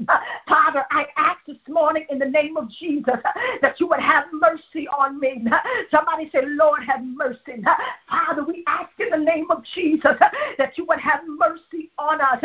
[0.49, 3.17] Father, I ask this morning in the name of Jesus
[3.63, 5.45] that you would have mercy on me.
[5.91, 7.63] Somebody say, Lord, have mercy.
[8.09, 10.17] Father, we ask in the name of Jesus
[10.59, 12.43] that you would have mercy on us.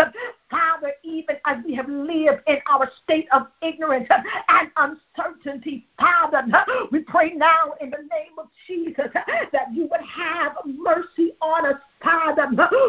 [0.62, 4.08] Father, even as we have lived in our state of ignorance
[4.50, 6.46] and uncertainty, Father,
[6.92, 11.82] we pray now in the name of Jesus that you would have mercy on us,
[12.04, 12.48] Father.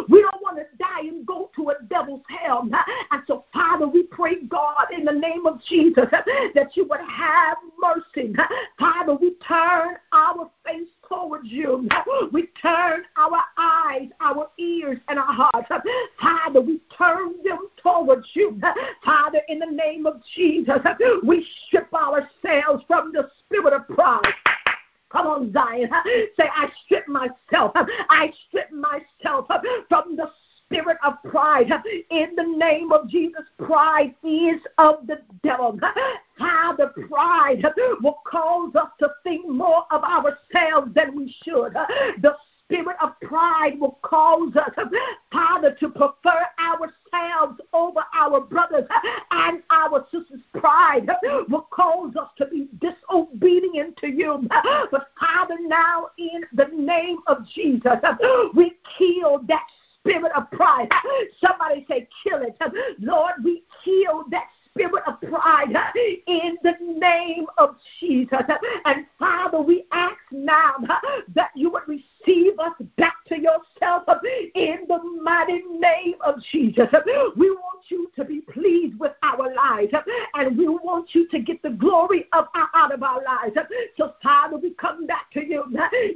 [0.09, 2.69] We don't want to die and go to a devil's hell.
[3.11, 6.07] And so, Father, we pray, God, in the name of Jesus,
[6.55, 8.35] that you would have mercy.
[8.79, 11.89] Father, we turn our face towards you.
[12.33, 15.69] We turn our eyes, our ears, and our hearts.
[16.21, 18.61] Father, we turn them towards you.
[19.05, 20.79] Father, in the name of Jesus,
[21.25, 24.23] we strip ourselves from the spirit of pride.
[25.11, 25.91] Come on, Zion.
[26.39, 27.73] Say, I strip myself.
[27.75, 29.47] I strip myself
[29.91, 30.31] from the
[30.73, 31.71] spirit of pride.
[32.11, 35.79] In the name of Jesus, pride is of the devil.
[36.39, 37.63] How the pride
[38.01, 41.75] will cause us to think more of ourselves than we should.
[42.21, 44.73] The spirit of pride will cause us,
[45.31, 48.89] Father, to prefer ourselves over our brothers
[49.31, 50.41] and our sisters.
[50.55, 51.09] Pride
[51.49, 54.49] will cause us to be disobedient to you.
[54.91, 57.99] But Father, now in the name of Jesus,
[58.55, 59.67] we kill that
[60.03, 60.89] spirit of pride.
[61.41, 62.57] Somebody say, kill it.
[62.99, 65.75] Lord, we kill that spirit of pride
[66.27, 68.41] in the name of Jesus.
[68.85, 70.75] And Father, we ask now
[71.35, 71.87] that you would
[72.27, 74.05] receive us back to yourself
[74.55, 76.89] in the mighty name of Jesus.
[77.37, 79.93] We want you to be pleased with our lives.
[80.35, 83.57] And we want you to get the glory of out of our lives.
[83.97, 85.65] So, Father, we come back to you.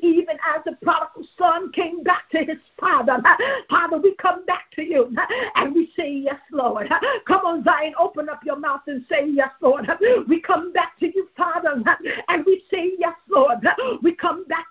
[0.03, 3.21] Even as the prodigal son came back to his father.
[3.69, 5.15] Father, we come back to you
[5.57, 6.89] and we say, Yes, Lord.
[7.27, 9.89] Come on, Zion, open up your mouth and say, Yes, Lord.
[10.29, 11.83] We come back to you, Father,
[12.29, 13.59] and we say, Yes, Lord.
[14.03, 14.66] We come back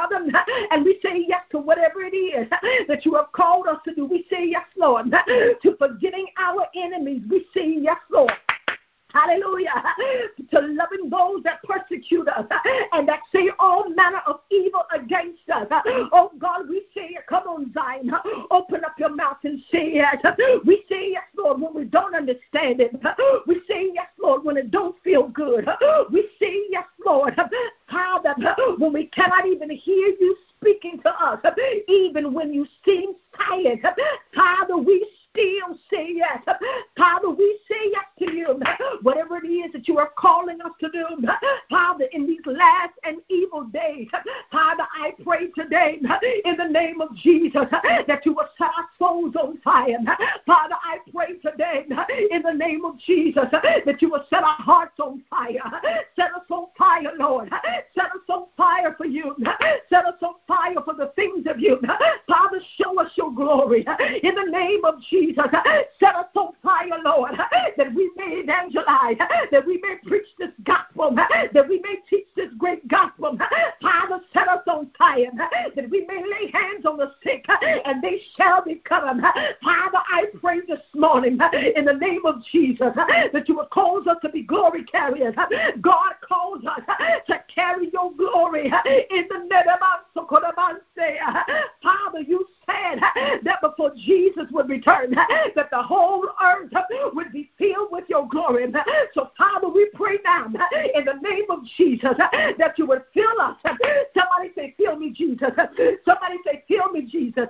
[0.00, 0.24] Father,
[0.70, 2.48] and we say yes to whatever it is
[2.88, 4.06] that you have called us to do.
[4.06, 5.06] We say yes, Lord.
[5.62, 8.32] To forgetting our enemies, we say yes, Lord.
[9.12, 9.82] Hallelujah.
[10.52, 12.46] To loving those that persecute us
[12.92, 15.66] and that say all manner of evil against us.
[16.12, 18.12] Oh God, we say, come on, Zion.
[18.50, 20.64] Open up your mouth and say it.
[20.64, 22.92] We say yes, Lord, when we don't understand it.
[23.46, 25.68] We say yes, Lord, when it don't feel good.
[26.10, 27.38] We say yes, Lord.
[27.90, 28.34] Father,
[28.78, 31.40] when we cannot even hear you speaking to us,
[31.88, 33.80] even when you seem tired.
[34.34, 36.42] Father, we still say yes.
[36.96, 38.60] Father, we say yes to you.
[39.02, 41.04] Whatever it is that you are calling us to do,
[41.68, 44.08] Father, in these last and evil days,
[44.50, 46.00] Father, I pray today
[46.44, 49.98] in the name of Jesus that you will set our souls on fire.
[50.46, 51.86] Father, I pray today
[52.30, 55.60] in the name of Jesus that you will set our hearts on fire.
[56.16, 57.50] Set us on fire, Lord.
[57.94, 59.36] Set us on fire for you.
[59.88, 61.80] Set us on fire for the things of you.
[62.28, 63.86] Father, show us your glory
[64.22, 65.19] in the name of Jesus.
[65.20, 65.44] Jesus.
[65.98, 67.32] Set us on fire, Lord,
[67.76, 69.16] that we may evangelize,
[69.50, 73.36] that we may preach this gospel, that we may teach this great gospel.
[73.82, 77.44] Father, set us on fire, that we may lay hands on the sick
[77.84, 79.20] and they shall be covered.
[79.62, 81.38] Father, I pray this morning
[81.76, 85.34] in the name of Jesus that you will cause us to be glory carriers.
[85.80, 86.80] God calls us
[87.26, 90.00] to carry your glory in the name of
[91.82, 92.46] Father, you
[93.44, 96.70] that before Jesus would return, that the whole earth
[97.14, 98.72] would be filled with your glory.
[99.14, 103.56] So, Father, we pray now in the name of Jesus that you would fill us.
[103.62, 105.50] Somebody say, Fill me, Jesus.
[106.04, 107.46] Somebody say, Fill me, Jesus.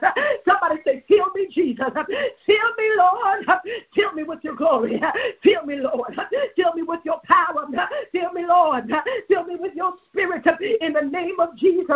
[0.47, 1.89] Somebody say, Fill me, Jesus.
[2.47, 3.47] Fill me, Lord.
[3.95, 5.01] Fill me with your glory.
[5.43, 6.18] Fill me, Lord.
[6.57, 7.66] Fill me with your power.
[8.12, 8.91] Fill me, Lord.
[9.29, 10.47] Fill me with your spirit.
[10.81, 11.87] In the name of Jesus,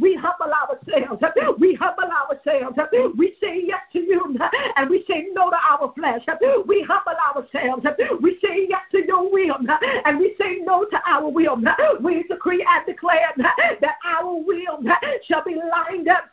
[0.00, 1.22] we humble ourselves.
[1.58, 2.67] We humble ourselves.
[3.16, 4.36] We say yes to you
[4.76, 6.24] and we say no to our flesh.
[6.66, 7.86] We humble ourselves.
[8.20, 9.56] We say yes to your will
[10.04, 11.60] and we say no to our will.
[12.00, 14.80] We decree and declare that our will
[15.24, 16.24] shall be lined up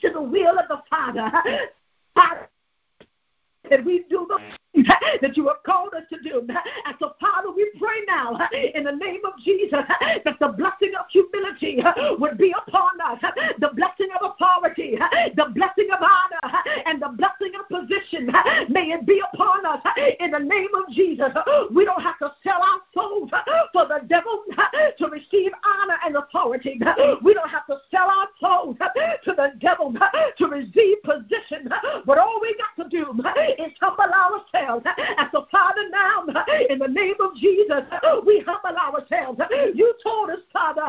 [0.00, 1.30] to the will of the Father.
[2.14, 2.48] Father
[3.70, 4.38] that we do the
[5.22, 6.46] that you have called us to do.
[6.86, 8.38] And so, Father, we pray now
[8.74, 9.84] in the name of Jesus
[10.24, 11.82] that the blessing of humility
[12.18, 13.18] would be upon us,
[13.58, 14.98] the blessing of authority,
[15.36, 18.26] the blessing of honor, and the blessing of position.
[18.68, 19.80] May it be upon us
[20.20, 21.32] in the name of Jesus.
[21.72, 23.30] We don't have to sell our souls
[23.72, 24.44] for the devil
[24.98, 26.78] to receive honor and authority.
[27.22, 29.94] We don't have to sell our souls to the devil
[30.38, 31.72] to receive position.
[32.04, 33.12] But all we got to do
[33.58, 34.63] is humble ourselves.
[34.64, 36.24] And so, Father, now,
[36.68, 37.82] in the name of Jesus,
[38.26, 39.40] we humble ourselves.
[39.74, 40.82] You told us, Father,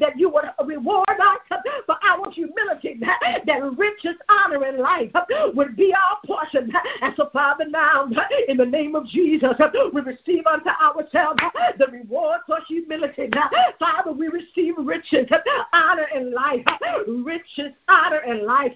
[0.00, 5.10] that you would reward us for our humility, that riches, honor, and life
[5.54, 6.72] would be our portion.
[7.02, 8.08] And so, Father, now,
[8.48, 9.54] in the name of Jesus,
[9.92, 11.40] we receive unto ourselves
[11.78, 13.30] the reward for humility.
[13.78, 15.28] Father, we receive riches,
[15.72, 16.64] honor, and life.
[17.08, 18.72] Riches, honor, and life.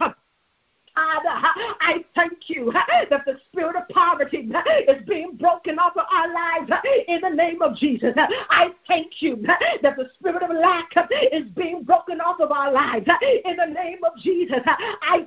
[0.94, 1.30] Father,
[1.80, 4.50] I thank you that the spirit of poverty
[4.88, 6.70] is being broken off of our lives
[7.08, 8.12] in the name of Jesus.
[8.16, 10.92] I thank you that the spirit of lack
[11.32, 13.06] is being broken off of our lives
[13.44, 14.60] in the name of Jesus.
[14.66, 15.26] I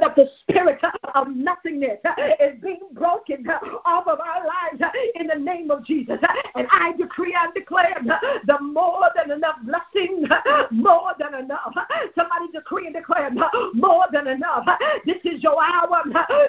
[0.00, 0.80] that the spirit
[1.14, 1.98] of nothingness
[2.40, 3.46] is being broken
[3.84, 4.82] off of our lives
[5.14, 6.18] in the name of Jesus.
[6.54, 8.02] And I decree and declare
[8.46, 10.26] the more than enough blessing,
[10.70, 11.74] more than enough.
[12.14, 13.30] Somebody decree and declare
[13.72, 14.66] more than enough.
[15.06, 16.02] This is your hour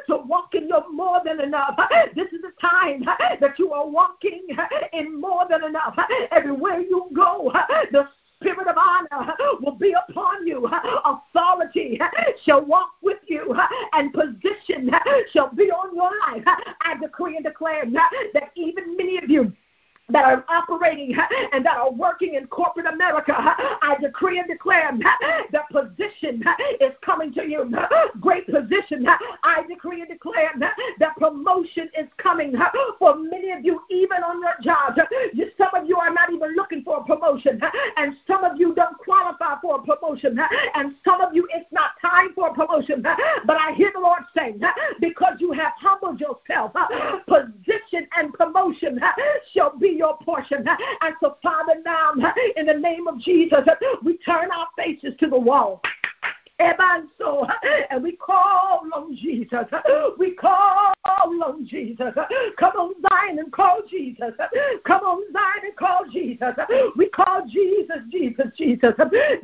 [0.08, 1.80] to walk in your more than enough.
[2.16, 3.04] This is the time
[3.39, 4.48] that you are walking
[4.93, 5.98] in more than enough.
[6.32, 7.52] Everywhere you go,
[7.91, 8.08] the
[8.42, 10.70] spirit of honor will be upon you.
[11.06, 12.00] Authority
[12.44, 13.56] shall walk with you,
[13.94, 14.92] and position
[15.32, 16.44] shall be on your life.
[16.82, 19.54] I decree and declare that even many of you
[20.10, 21.16] that are operating
[21.51, 24.91] and that are working in corporate America, I decree and declare
[25.51, 26.43] that position
[26.80, 27.72] is coming to you.
[28.20, 29.08] Great position.
[29.43, 32.53] I decree and declare that promotion is coming
[32.99, 34.99] for many of you, even on your jobs.
[35.58, 37.60] Some of you are not even looking for a promotion,
[37.97, 40.38] and some of you don't qualify for a promotion,
[40.76, 43.01] and some of you it's not time for a promotion.
[43.01, 44.62] But I hear the Lord saying,
[44.99, 46.74] because you have humbled yourself,
[47.28, 48.99] position and promotion
[49.51, 50.66] shall be your portion.
[51.02, 52.14] And so, Father, now,
[52.56, 53.60] in the name of Jesus,
[54.04, 55.82] we turn our faces to the wall.
[56.60, 59.66] And we call on Jesus.
[60.18, 62.14] We call on Jesus.
[62.58, 64.32] Come on, Zion, and call Jesus.
[64.86, 66.56] Come on, Zion, and call Jesus.
[66.95, 68.93] We call Jesus, Jesus, Jesus.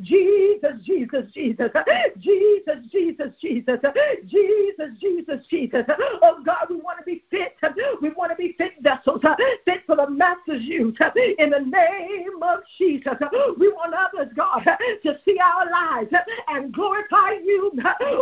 [0.02, 1.70] Jesus, Jesus, Jesus.
[2.18, 3.80] Jesus, Jesus, Jesus.
[4.26, 5.84] Jesus, Jesus, Jesus.
[6.22, 7.56] Oh God, we want to be fit.
[8.00, 9.20] We want to be fit vessels,
[9.64, 10.96] fit for the Master's use.
[11.38, 13.14] In the name of Jesus,
[13.58, 14.62] we want others, God,
[15.04, 16.12] to see our lives
[16.48, 17.72] and glorify glorify you,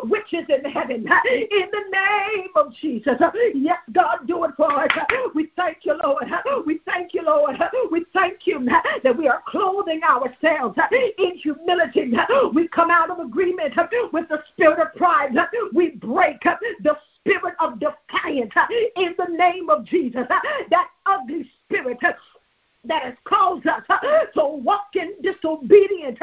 [0.04, 3.14] which is in heaven, in the name of Jesus.
[3.54, 4.90] Yes, God, do it for us.
[5.34, 6.24] We thank you, Lord.
[6.66, 7.56] We thank you, Lord.
[7.90, 8.64] We thank you
[9.02, 12.12] that we are clothing ourselves in humility.
[12.52, 13.74] We come out of agreement
[14.12, 15.34] with the spirit of pride.
[15.72, 18.52] We break the spirit of defiance
[18.96, 20.26] in the name of Jesus.
[20.28, 21.98] That ugly spirit
[22.90, 23.82] that has caused us
[24.34, 26.18] to walk in disobedience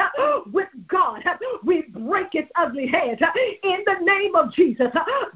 [0.52, 1.22] with God.
[1.64, 3.18] We break its ugly head
[3.62, 4.88] in the name of Jesus.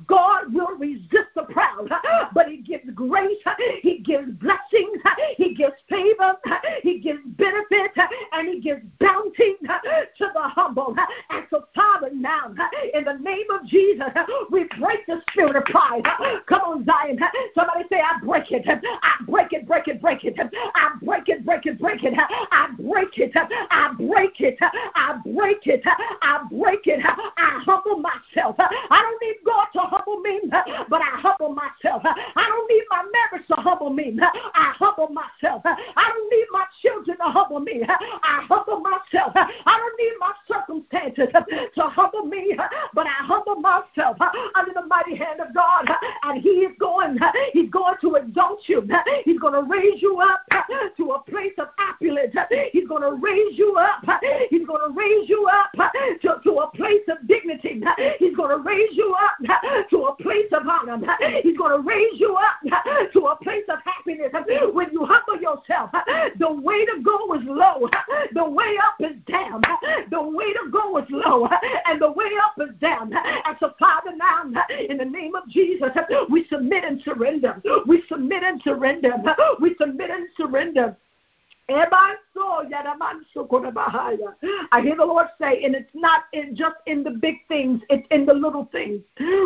[0.07, 1.91] God will resist the proud,
[2.35, 3.39] but He gives grace,
[3.83, 5.03] He gives blessings,
[5.37, 6.37] He gives favor,
[6.83, 7.93] He gives benefit,
[8.33, 10.95] and He gives bounty to the humble.
[11.31, 12.55] And so, Father, now,
[12.95, 14.09] in the name of Jesus,
[14.51, 16.03] we break the spirit of pride.
[16.47, 17.19] Come on, Zion.
[17.55, 18.67] Somebody say, I break it.
[18.69, 20.39] I break it, break it, break it.
[20.75, 22.15] I break break it, break it, break it.
[22.19, 23.33] I break it.
[23.35, 24.59] I break it.
[24.61, 25.83] I break it.
[25.85, 27.01] I break it.
[27.05, 28.57] I humble myself.
[28.59, 30.41] I don't need God to humble me,
[30.89, 32.03] but I humble myself.
[32.05, 34.19] I don't need my marriage to humble me.
[34.21, 35.63] I humble myself.
[35.65, 37.83] I don't need my children to humble me.
[37.89, 39.33] I humble myself.
[39.35, 41.29] I don't need my circumstances
[41.75, 42.57] to humble me,
[42.95, 44.17] but I humble myself
[44.55, 45.89] under the mighty hand of God.
[46.25, 47.19] And He is going,
[47.53, 48.89] He's going to exalt you.
[49.25, 50.43] He's going to raise you up
[50.97, 52.35] to to a place of opulence.
[52.73, 54.05] He's going to raise you up.
[54.51, 55.73] He's going to raise you up
[56.23, 57.83] to, to a place of dignity.
[58.19, 61.01] He's going to raise you up to a place of honor.
[61.43, 64.33] He's going to raise you up to a place of happiness.
[64.73, 65.91] When you humble yourself,
[66.39, 67.89] the way to go is low.
[68.35, 69.63] The way up is down.
[70.11, 71.49] The way to go is low.
[71.87, 73.13] And the way up is down.
[73.13, 74.45] And so, Father, now,
[74.89, 75.91] in the name of Jesus,
[76.31, 77.61] we submit and surrender.
[77.87, 79.15] We submit and surrender.
[79.61, 80.92] We submit and surrender.
[84.73, 88.07] I hear the Lord say, and it's not in just in the big things, it's
[88.11, 89.01] in the little things.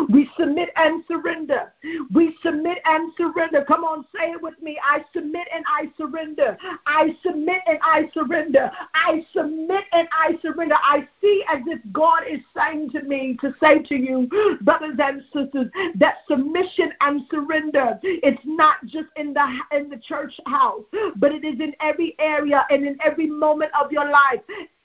[0.09, 1.73] We submit and surrender.
[2.13, 3.65] We submit and surrender.
[3.65, 4.79] Come on, say it with me.
[4.83, 6.57] I submit and I surrender.
[6.85, 8.71] I submit and I surrender.
[8.93, 10.75] I submit and I surrender.
[10.81, 14.27] I see as if God is saying to me to say to you,
[14.61, 20.33] brothers and sisters, that submission and surrender, it's not just in the in the church
[20.45, 20.83] house,
[21.17, 24.41] but it is in every area and in every moment of your life.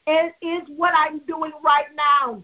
[0.07, 2.43] It is what I'm doing right now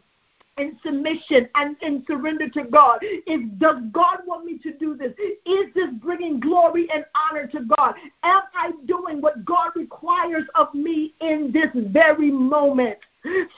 [0.58, 3.00] in submission and in surrender to God.
[3.26, 5.12] Is does God want me to do this?
[5.46, 7.94] Is this bringing glory and honor to God?
[8.22, 12.98] Am I doing what God requires of me in this very moment?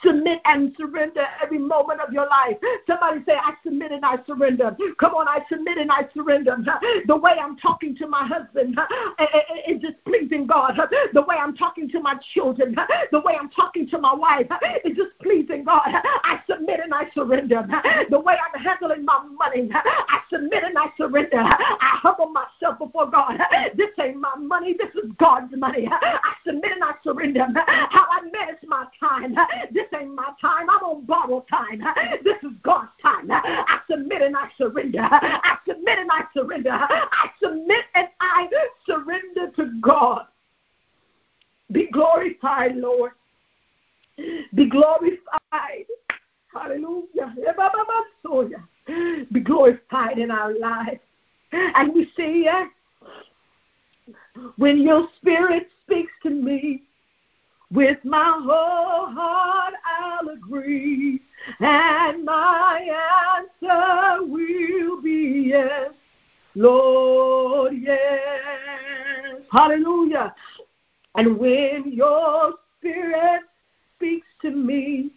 [0.03, 2.57] Submit and surrender every moment of your life.
[2.87, 4.75] Somebody say, I submit and I surrender.
[4.99, 6.57] Come on, I submit and I surrender.
[7.07, 8.79] The way I'm talking to my husband
[9.67, 10.79] is displeasing God.
[11.13, 12.75] The way I'm talking to my children,
[13.11, 14.47] the way I'm talking to my wife
[14.83, 15.83] is displeasing God.
[15.85, 17.65] I submit and I surrender.
[18.09, 21.37] The way I'm handling my money, I submit and I surrender.
[21.37, 23.39] I humble myself before God.
[23.75, 25.87] This ain't my money, this is God's money.
[25.91, 27.45] I submit and I surrender.
[27.67, 29.35] How I manage my time.
[29.71, 30.69] This ain't my time.
[30.69, 31.83] I'm on borrowed time.
[32.23, 33.27] This is God's time.
[33.29, 35.01] I submit and I surrender.
[35.01, 36.71] I submit and I surrender.
[36.71, 38.47] I submit and I
[38.85, 40.25] surrender to God.
[41.71, 43.11] Be glorified, Lord.
[44.53, 45.85] Be glorified.
[46.53, 47.33] Hallelujah.
[49.31, 50.99] Be glorified in our lives.
[51.51, 52.67] And we see, yes,
[54.57, 56.83] when your spirit speaks to me,
[57.71, 61.21] with my whole heart I'll agree,
[61.59, 65.91] and my answer will be yes,
[66.55, 69.41] Lord, yes.
[69.51, 70.33] Hallelujah.
[71.15, 73.41] And when your spirit
[73.95, 75.11] speaks to me,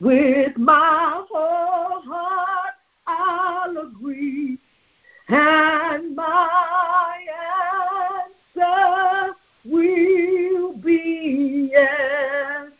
[0.00, 2.74] with my whole heart
[3.06, 4.58] I'll agree,
[5.28, 6.83] and my
[11.24, 12.70] yes,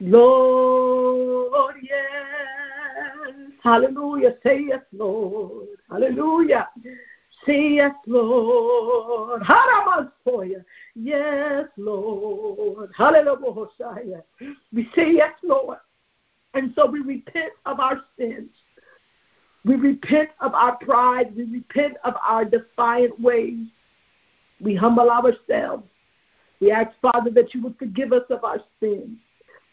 [0.00, 3.34] Lord, yes.
[3.62, 4.36] Hallelujah.
[4.42, 5.68] Say yes, Lord.
[5.90, 6.68] Hallelujah.
[7.46, 9.42] say yes, Lord.
[9.42, 10.64] Haramasoya.
[10.94, 12.90] Yes, Lord.
[12.96, 14.22] Hallelujah.
[14.72, 15.78] We say yes, Lord.
[16.54, 18.50] And so we repent of our sins.
[19.64, 21.34] We repent of our pride.
[21.34, 23.66] We repent of our defiant ways.
[24.60, 25.84] We humble ourselves.
[26.60, 29.18] We ask, Father, that you would forgive us of our sins.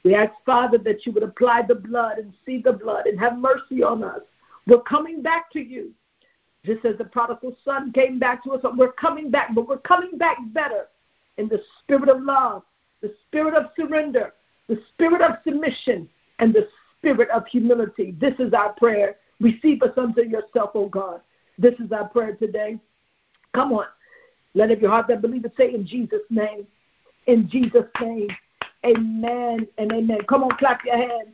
[0.04, 3.38] We ask, Father, that you would apply the blood and see the blood and have
[3.38, 4.22] mercy on us.
[4.68, 5.92] We're coming back to you.
[6.66, 10.18] Just as the prodigal son came back to us, we're coming back, but we're coming
[10.18, 10.88] back better
[11.38, 12.64] in the spirit of love,
[13.02, 14.34] the spirit of surrender,
[14.68, 16.08] the spirit of submission,
[16.40, 16.68] and the
[16.98, 18.16] spirit of humility.
[18.20, 19.16] This is our prayer.
[19.40, 21.22] Receive us unto yourself, O God.
[21.58, 22.80] This is our prayer today.
[23.54, 23.86] Come on.
[24.54, 26.68] Let every heart that believeth say in Jesus' name.
[27.28, 28.30] In Jesus' name.
[28.86, 30.20] Amen and amen.
[30.28, 31.30] Come on, clap your hands.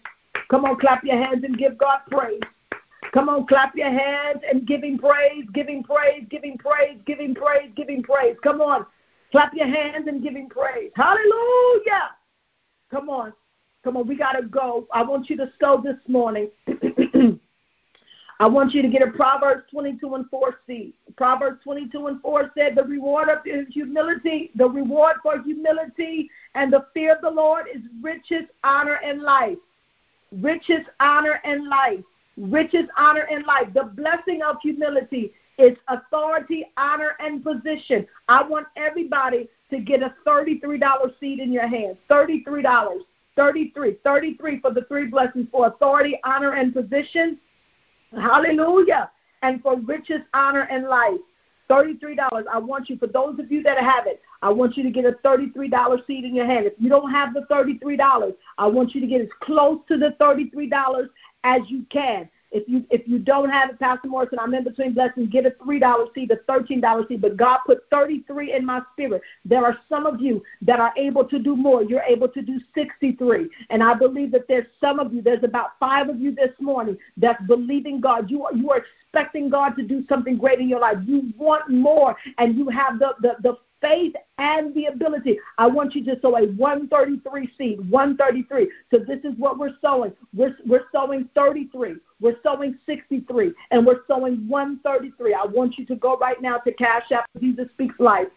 [0.50, 2.42] Come on, clap your hands and give God praise.
[3.14, 7.72] Come on, clap your hands and give him praise, him praise, him praise, him praise,
[7.76, 8.36] him praise.
[8.44, 8.86] Come on,
[9.32, 10.92] clap your hands and give him praise.
[10.96, 12.12] Hallelujah.
[12.92, 13.34] Come on,
[13.84, 14.88] come on, we got to go.
[14.94, 16.50] I want you to sow this morning.
[18.40, 20.94] I want you to get a Proverbs 22 and 4 seed.
[21.16, 26.86] Proverbs 22 and 4 said, The reward of humility, the reward for humility and the
[26.94, 29.58] fear of the Lord is riches, honor, and life.
[30.32, 32.04] Riches, honor, and life
[32.38, 33.68] riches, honor, and life.
[33.74, 38.08] The blessing of humility is authority, honor, and position.
[38.30, 41.98] I want everybody to get a $33 seed in your hand.
[42.10, 43.00] $33.
[43.36, 43.98] 33.
[44.04, 47.38] 33 for the three blessings for authority, honor, and position.
[48.14, 49.12] Hallelujah.
[49.42, 51.20] And for riches, honor, and life.
[51.70, 52.46] $33.
[52.52, 55.06] I want you, for those of you that have it, I want you to get
[55.06, 56.66] a $33 seed in your hand.
[56.66, 60.16] If you don't have the $33, I want you to get as close to the
[60.20, 61.10] $33
[61.44, 62.30] as you can.
[62.52, 65.30] If you if you don't have it, Pastor Morrison, I'm in between blessings.
[65.30, 67.22] Get a three dollar seed, a thirteen dollar seed.
[67.22, 69.22] But God put thirty three in my spirit.
[69.44, 71.84] There are some of you that are able to do more.
[71.84, 75.22] You're able to do sixty three, and I believe that there's some of you.
[75.22, 78.32] There's about five of you this morning that's believing God.
[78.32, 80.98] You are you are expecting God to do something great in your life.
[81.06, 85.40] You want more, and you have the the, the faith and the ability.
[85.58, 88.72] I want you to sow a 133 seed, 133.
[88.92, 90.14] So this is what we're sowing.
[90.34, 91.96] We're, we're sowing 33.
[92.20, 93.54] We're sowing 63.
[93.72, 95.34] And we're sowing 133.
[95.34, 98.28] I want you to go right now to Cash App Jesus Speaks Life.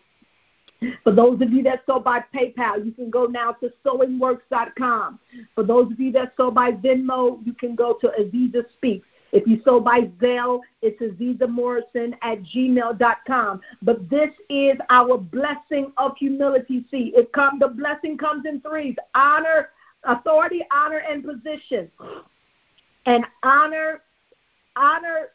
[1.05, 5.21] For those of you that sow by PayPal, you can go now to sowingworks.com.
[5.55, 9.07] For those of you that sow by Venmo, you can go to Aziza Speaks.
[9.33, 13.61] If you sow by Zelle, it's Aziza Morrison at gmail.com.
[13.83, 16.85] But this is our blessing of humility.
[16.91, 19.69] See, it come the blessing comes in threes: honor,
[20.05, 21.91] authority, honor, and position.
[23.07, 24.03] And honor,
[24.77, 25.29] honor,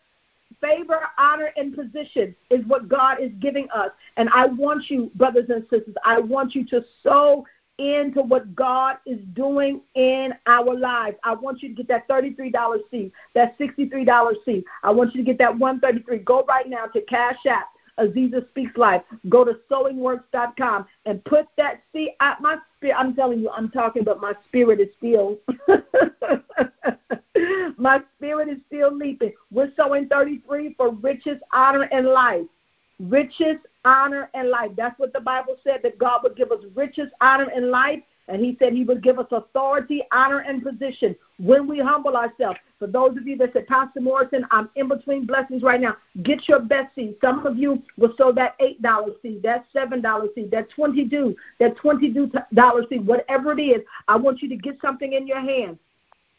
[0.61, 3.89] favor, honor, and position is what God is giving us.
[4.17, 7.45] And I want you, brothers and sisters, I want you to sow
[7.77, 11.17] into what God is doing in our lives.
[11.23, 14.63] I want you to get that $33 seed, that $63 seed.
[14.83, 16.19] I want you to get that 133.
[16.19, 17.67] Go right now to Cash App.
[17.99, 19.01] Aziza Speaks Life.
[19.29, 22.95] Go to sowingworks.com and put that seed out my spirit.
[22.97, 25.37] I'm telling you, I'm talking, but my spirit is still
[27.77, 29.33] my spirit is still leaping.
[29.51, 32.45] We're sowing 33 for riches, honor, and life.
[32.99, 34.71] Riches, honor, and life.
[34.77, 38.01] That's what the Bible said that God would give us riches, honor, and life.
[38.27, 42.59] And He said He would give us authority, honor, and position when we humble ourselves.
[42.79, 46.47] For those of you that said, Pastor Morrison, I'm in between blessings right now, get
[46.47, 47.15] your best seed.
[47.23, 52.89] Some of you will sow that $8 seed, that $7 seed, that 22 that $22
[52.89, 53.81] seed, whatever it is.
[54.07, 55.77] I want you to get something in your hand.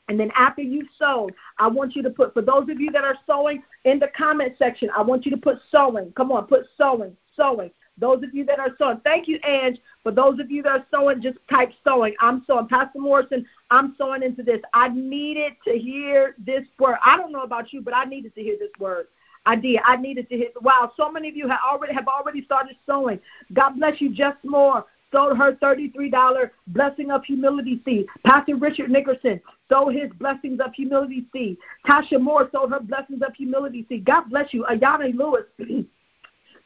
[0.08, 3.04] And then after you've sown, I want you to put, for those of you that
[3.04, 6.12] are sowing in the comment section, I want you to put sowing.
[6.12, 7.70] Come on, put sowing, sowing.
[7.98, 9.78] Those of you that are sowing, thank you, Ange.
[10.02, 12.14] For those of you that are sowing, just type sowing.
[12.20, 12.68] I'm sowing.
[12.68, 14.60] Pastor Morrison, I'm sowing into this.
[14.74, 16.96] I needed to hear this word.
[17.04, 19.06] I don't know about you, but I needed to hear this word.
[19.46, 19.80] I did.
[19.84, 20.48] I needed to hear.
[20.60, 23.20] Wow, so many of you have already have already started sowing.
[23.52, 24.12] God bless you.
[24.12, 28.06] Just more sold her $33 blessing of humility seed.
[28.24, 31.56] Pastor Richard Nickerson sold his blessings of humility seed.
[31.86, 34.04] Tasha Moore sold her blessings of humility seed.
[34.04, 34.64] God bless you.
[34.64, 35.44] Ayana Lewis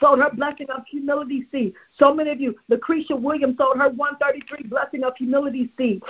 [0.00, 1.74] sold her blessing of humility seed.
[1.98, 2.56] So many of you.
[2.68, 6.02] Lucretia Williams sold her 133 blessing of humility seed.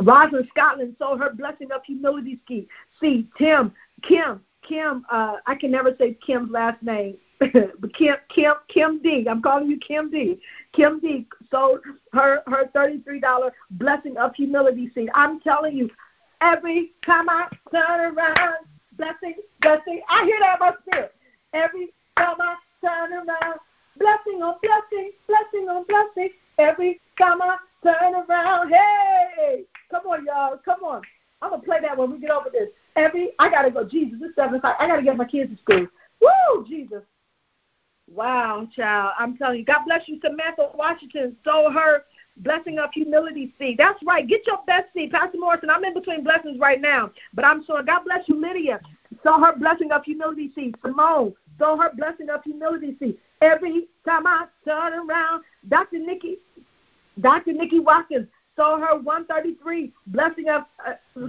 [0.00, 2.66] Rosalind Scotland sold her blessing of humility seed.
[3.00, 3.72] See, Tim,
[4.02, 7.16] Kim, Kim, uh, I can never say Kim's last name.
[7.38, 10.40] but Kim Kim Kim D, I'm calling you Kim D.
[10.72, 11.80] Kim D sold
[12.12, 15.10] her her thirty three dollar blessing of humility seed.
[15.12, 15.90] I'm telling you,
[16.40, 18.66] every time I turn around,
[18.96, 21.14] blessing, blessing, I hear that in my spirit.
[21.52, 23.58] Every time I turn around.
[23.98, 26.30] Blessing on blessing, blessing on blessing.
[26.58, 28.70] Every time I turn around.
[28.70, 30.58] Hey, come on, y'all.
[30.64, 31.02] Come on.
[31.40, 32.68] I'm gonna play that when we get over this.
[32.96, 33.84] Every I gotta go.
[33.84, 34.76] Jesus, it's seven o'clock.
[34.78, 35.86] I gotta get my kids to school.
[36.20, 37.02] Woo, Jesus.
[38.10, 39.12] Wow, child.
[39.18, 39.64] I'm telling you.
[39.64, 41.36] God bless you, Samantha Washington.
[41.44, 42.04] So her
[42.38, 43.78] blessing of humility seed.
[43.78, 44.26] That's right.
[44.26, 45.12] Get your best seed.
[45.12, 47.10] Pastor Morrison, I'm in between blessings right now.
[47.34, 48.80] But I'm sure God bless you, Lydia.
[49.22, 50.76] Sow her blessing of humility seed.
[50.82, 53.16] Simone, sow her blessing of humility seed.
[53.40, 55.98] Every time I turn around, Dr.
[55.98, 56.38] Nikki,
[57.20, 57.52] Dr.
[57.52, 61.28] Nikki Watkins, saw her 133 blessing of uh,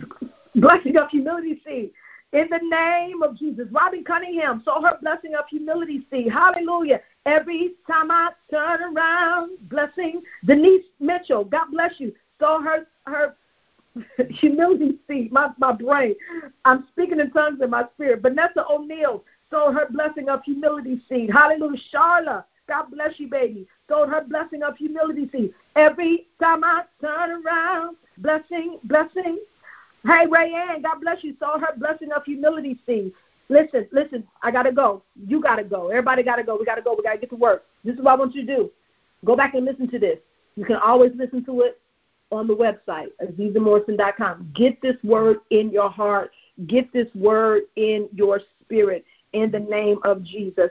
[0.56, 1.92] blessing of humility seed.
[2.34, 3.68] In the name of Jesus.
[3.72, 6.32] Robin Cunningham, saw her blessing of humility seed.
[6.32, 7.00] Hallelujah.
[7.28, 10.24] Every time I turn around, blessing.
[10.44, 12.12] Denise Mitchell, God bless you.
[12.40, 13.36] saw her her
[14.30, 15.32] humility seed.
[15.32, 16.16] My my brain.
[16.66, 18.24] I'm speaking in tongues in my spirit.
[18.24, 19.24] Vanessa O'Neill,
[19.54, 21.30] sow her blessing of humility seed.
[21.32, 21.80] Hallelujah.
[21.94, 23.68] Charla, God bless you, baby.
[23.88, 25.54] Sow her blessing of humility seed.
[25.76, 29.40] Every time I turn around, blessing, blessing.
[30.04, 31.36] Hey, Rayanne, God bless you.
[31.40, 33.14] Sow her blessing of humility seed.
[33.50, 35.04] Listen, listen, I gotta go.
[35.28, 35.90] You gotta go.
[35.90, 36.58] Everybody gotta go.
[36.58, 36.96] We gotta go.
[36.98, 37.66] We gotta get to work.
[37.84, 38.72] This is what I want you to do.
[39.24, 40.18] Go back and listen to this.
[40.56, 41.80] You can always listen to it
[42.32, 44.52] on the website, azizamorrison.com.
[44.56, 46.32] Get this word in your heart.
[46.68, 50.70] Get this word in your spirit in the name of Jesus.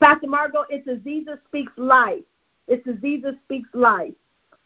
[0.00, 2.22] Pastor Margot, it's Aziza Speaks Life.
[2.68, 4.14] It's Aziza Speaks Life.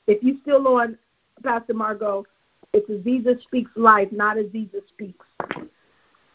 [0.07, 0.99] If you still on,
[1.43, 2.25] Pastor Margot,
[2.73, 5.27] it's Aziza Speaks Life, not Aziza Speaks.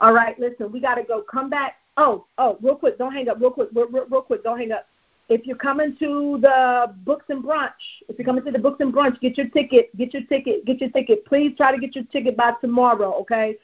[0.01, 1.21] All right, listen, we got to go.
[1.21, 1.75] Come back.
[1.97, 3.39] Oh, oh, real quick, don't hang up.
[3.39, 4.87] Real quick, real, real, real quick, don't hang up.
[5.27, 7.71] If you're coming to the Books and Brunch,
[8.09, 10.81] if you're coming to the Books and Brunch, get your ticket, get your ticket, get
[10.81, 11.25] your ticket.
[11.25, 13.57] Please try to get your ticket by tomorrow, okay?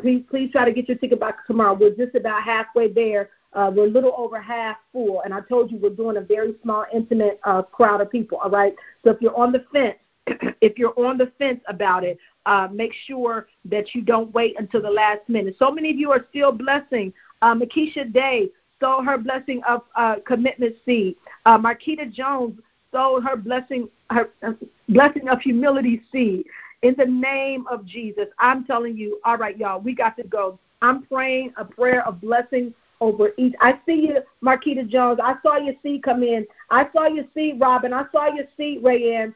[0.00, 1.74] Please, please try to get your ticket by tomorrow.
[1.74, 3.30] We're just about halfway there.
[3.52, 6.54] Uh, we're a little over half full, and I told you we're doing a very
[6.62, 8.38] small, intimate uh, crowd of people.
[8.38, 8.74] All right.
[9.02, 9.96] So if you're on the fence,
[10.60, 14.80] if you're on the fence about it, uh, make sure that you don't wait until
[14.80, 15.56] the last minute.
[15.58, 17.12] So many of you are still blessing.
[17.42, 21.16] Uh, Makisha Day sold her blessing of uh, commitment seed.
[21.44, 22.58] Uh, Marquita Jones
[22.92, 24.52] sold her blessing her uh,
[24.88, 26.44] blessing of humility seed.
[26.82, 29.20] In the name of Jesus, I'm telling you.
[29.24, 30.58] All right, y'all, we got to go.
[30.80, 33.54] I'm praying a prayer of blessing over each.
[33.60, 35.20] I see you, Marquita Jones.
[35.22, 36.46] I saw your seed come in.
[36.70, 37.92] I saw your seed, Robin.
[37.92, 39.34] I saw your seed, Rayanne.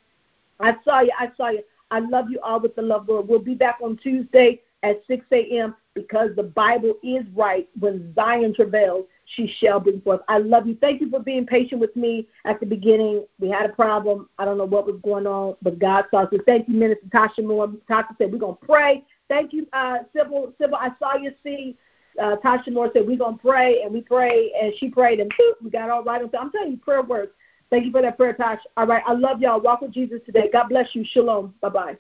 [0.61, 1.13] I saw you.
[1.19, 1.63] I saw you.
[1.91, 3.29] I love you all with the love, Lord.
[3.29, 5.75] We'll be back on Tuesday at 6 a.m.
[5.95, 7.69] because the Bible is right.
[7.79, 10.21] When Zion travails, she shall bring forth.
[10.29, 10.77] I love you.
[10.81, 13.25] Thank you for being patient with me at the beginning.
[13.39, 14.29] We had a problem.
[14.39, 16.29] I don't know what was going on, but God saw.
[16.31, 17.69] So thank you, Minister Tasha Moore.
[17.89, 19.05] Tasha said we're gonna pray.
[19.29, 20.53] Thank you, uh, Sybil.
[20.61, 21.77] Sybil, I saw you see.
[22.21, 25.55] Uh, Tasha Moore said we're gonna pray, and we prayed, and she prayed, and boop,
[25.63, 26.23] we got all right.
[26.31, 27.33] So I'm telling you, prayer works.
[27.71, 28.59] Thank you for that prayer, Tasha.
[28.77, 29.03] All right.
[29.07, 29.61] I love y'all.
[29.61, 30.49] Walk with Jesus today.
[30.53, 31.05] God bless you.
[31.05, 31.55] Shalom.
[31.61, 31.97] Bye bye.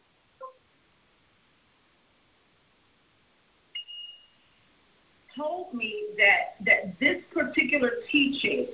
[5.36, 8.68] Told me that that this particular teaching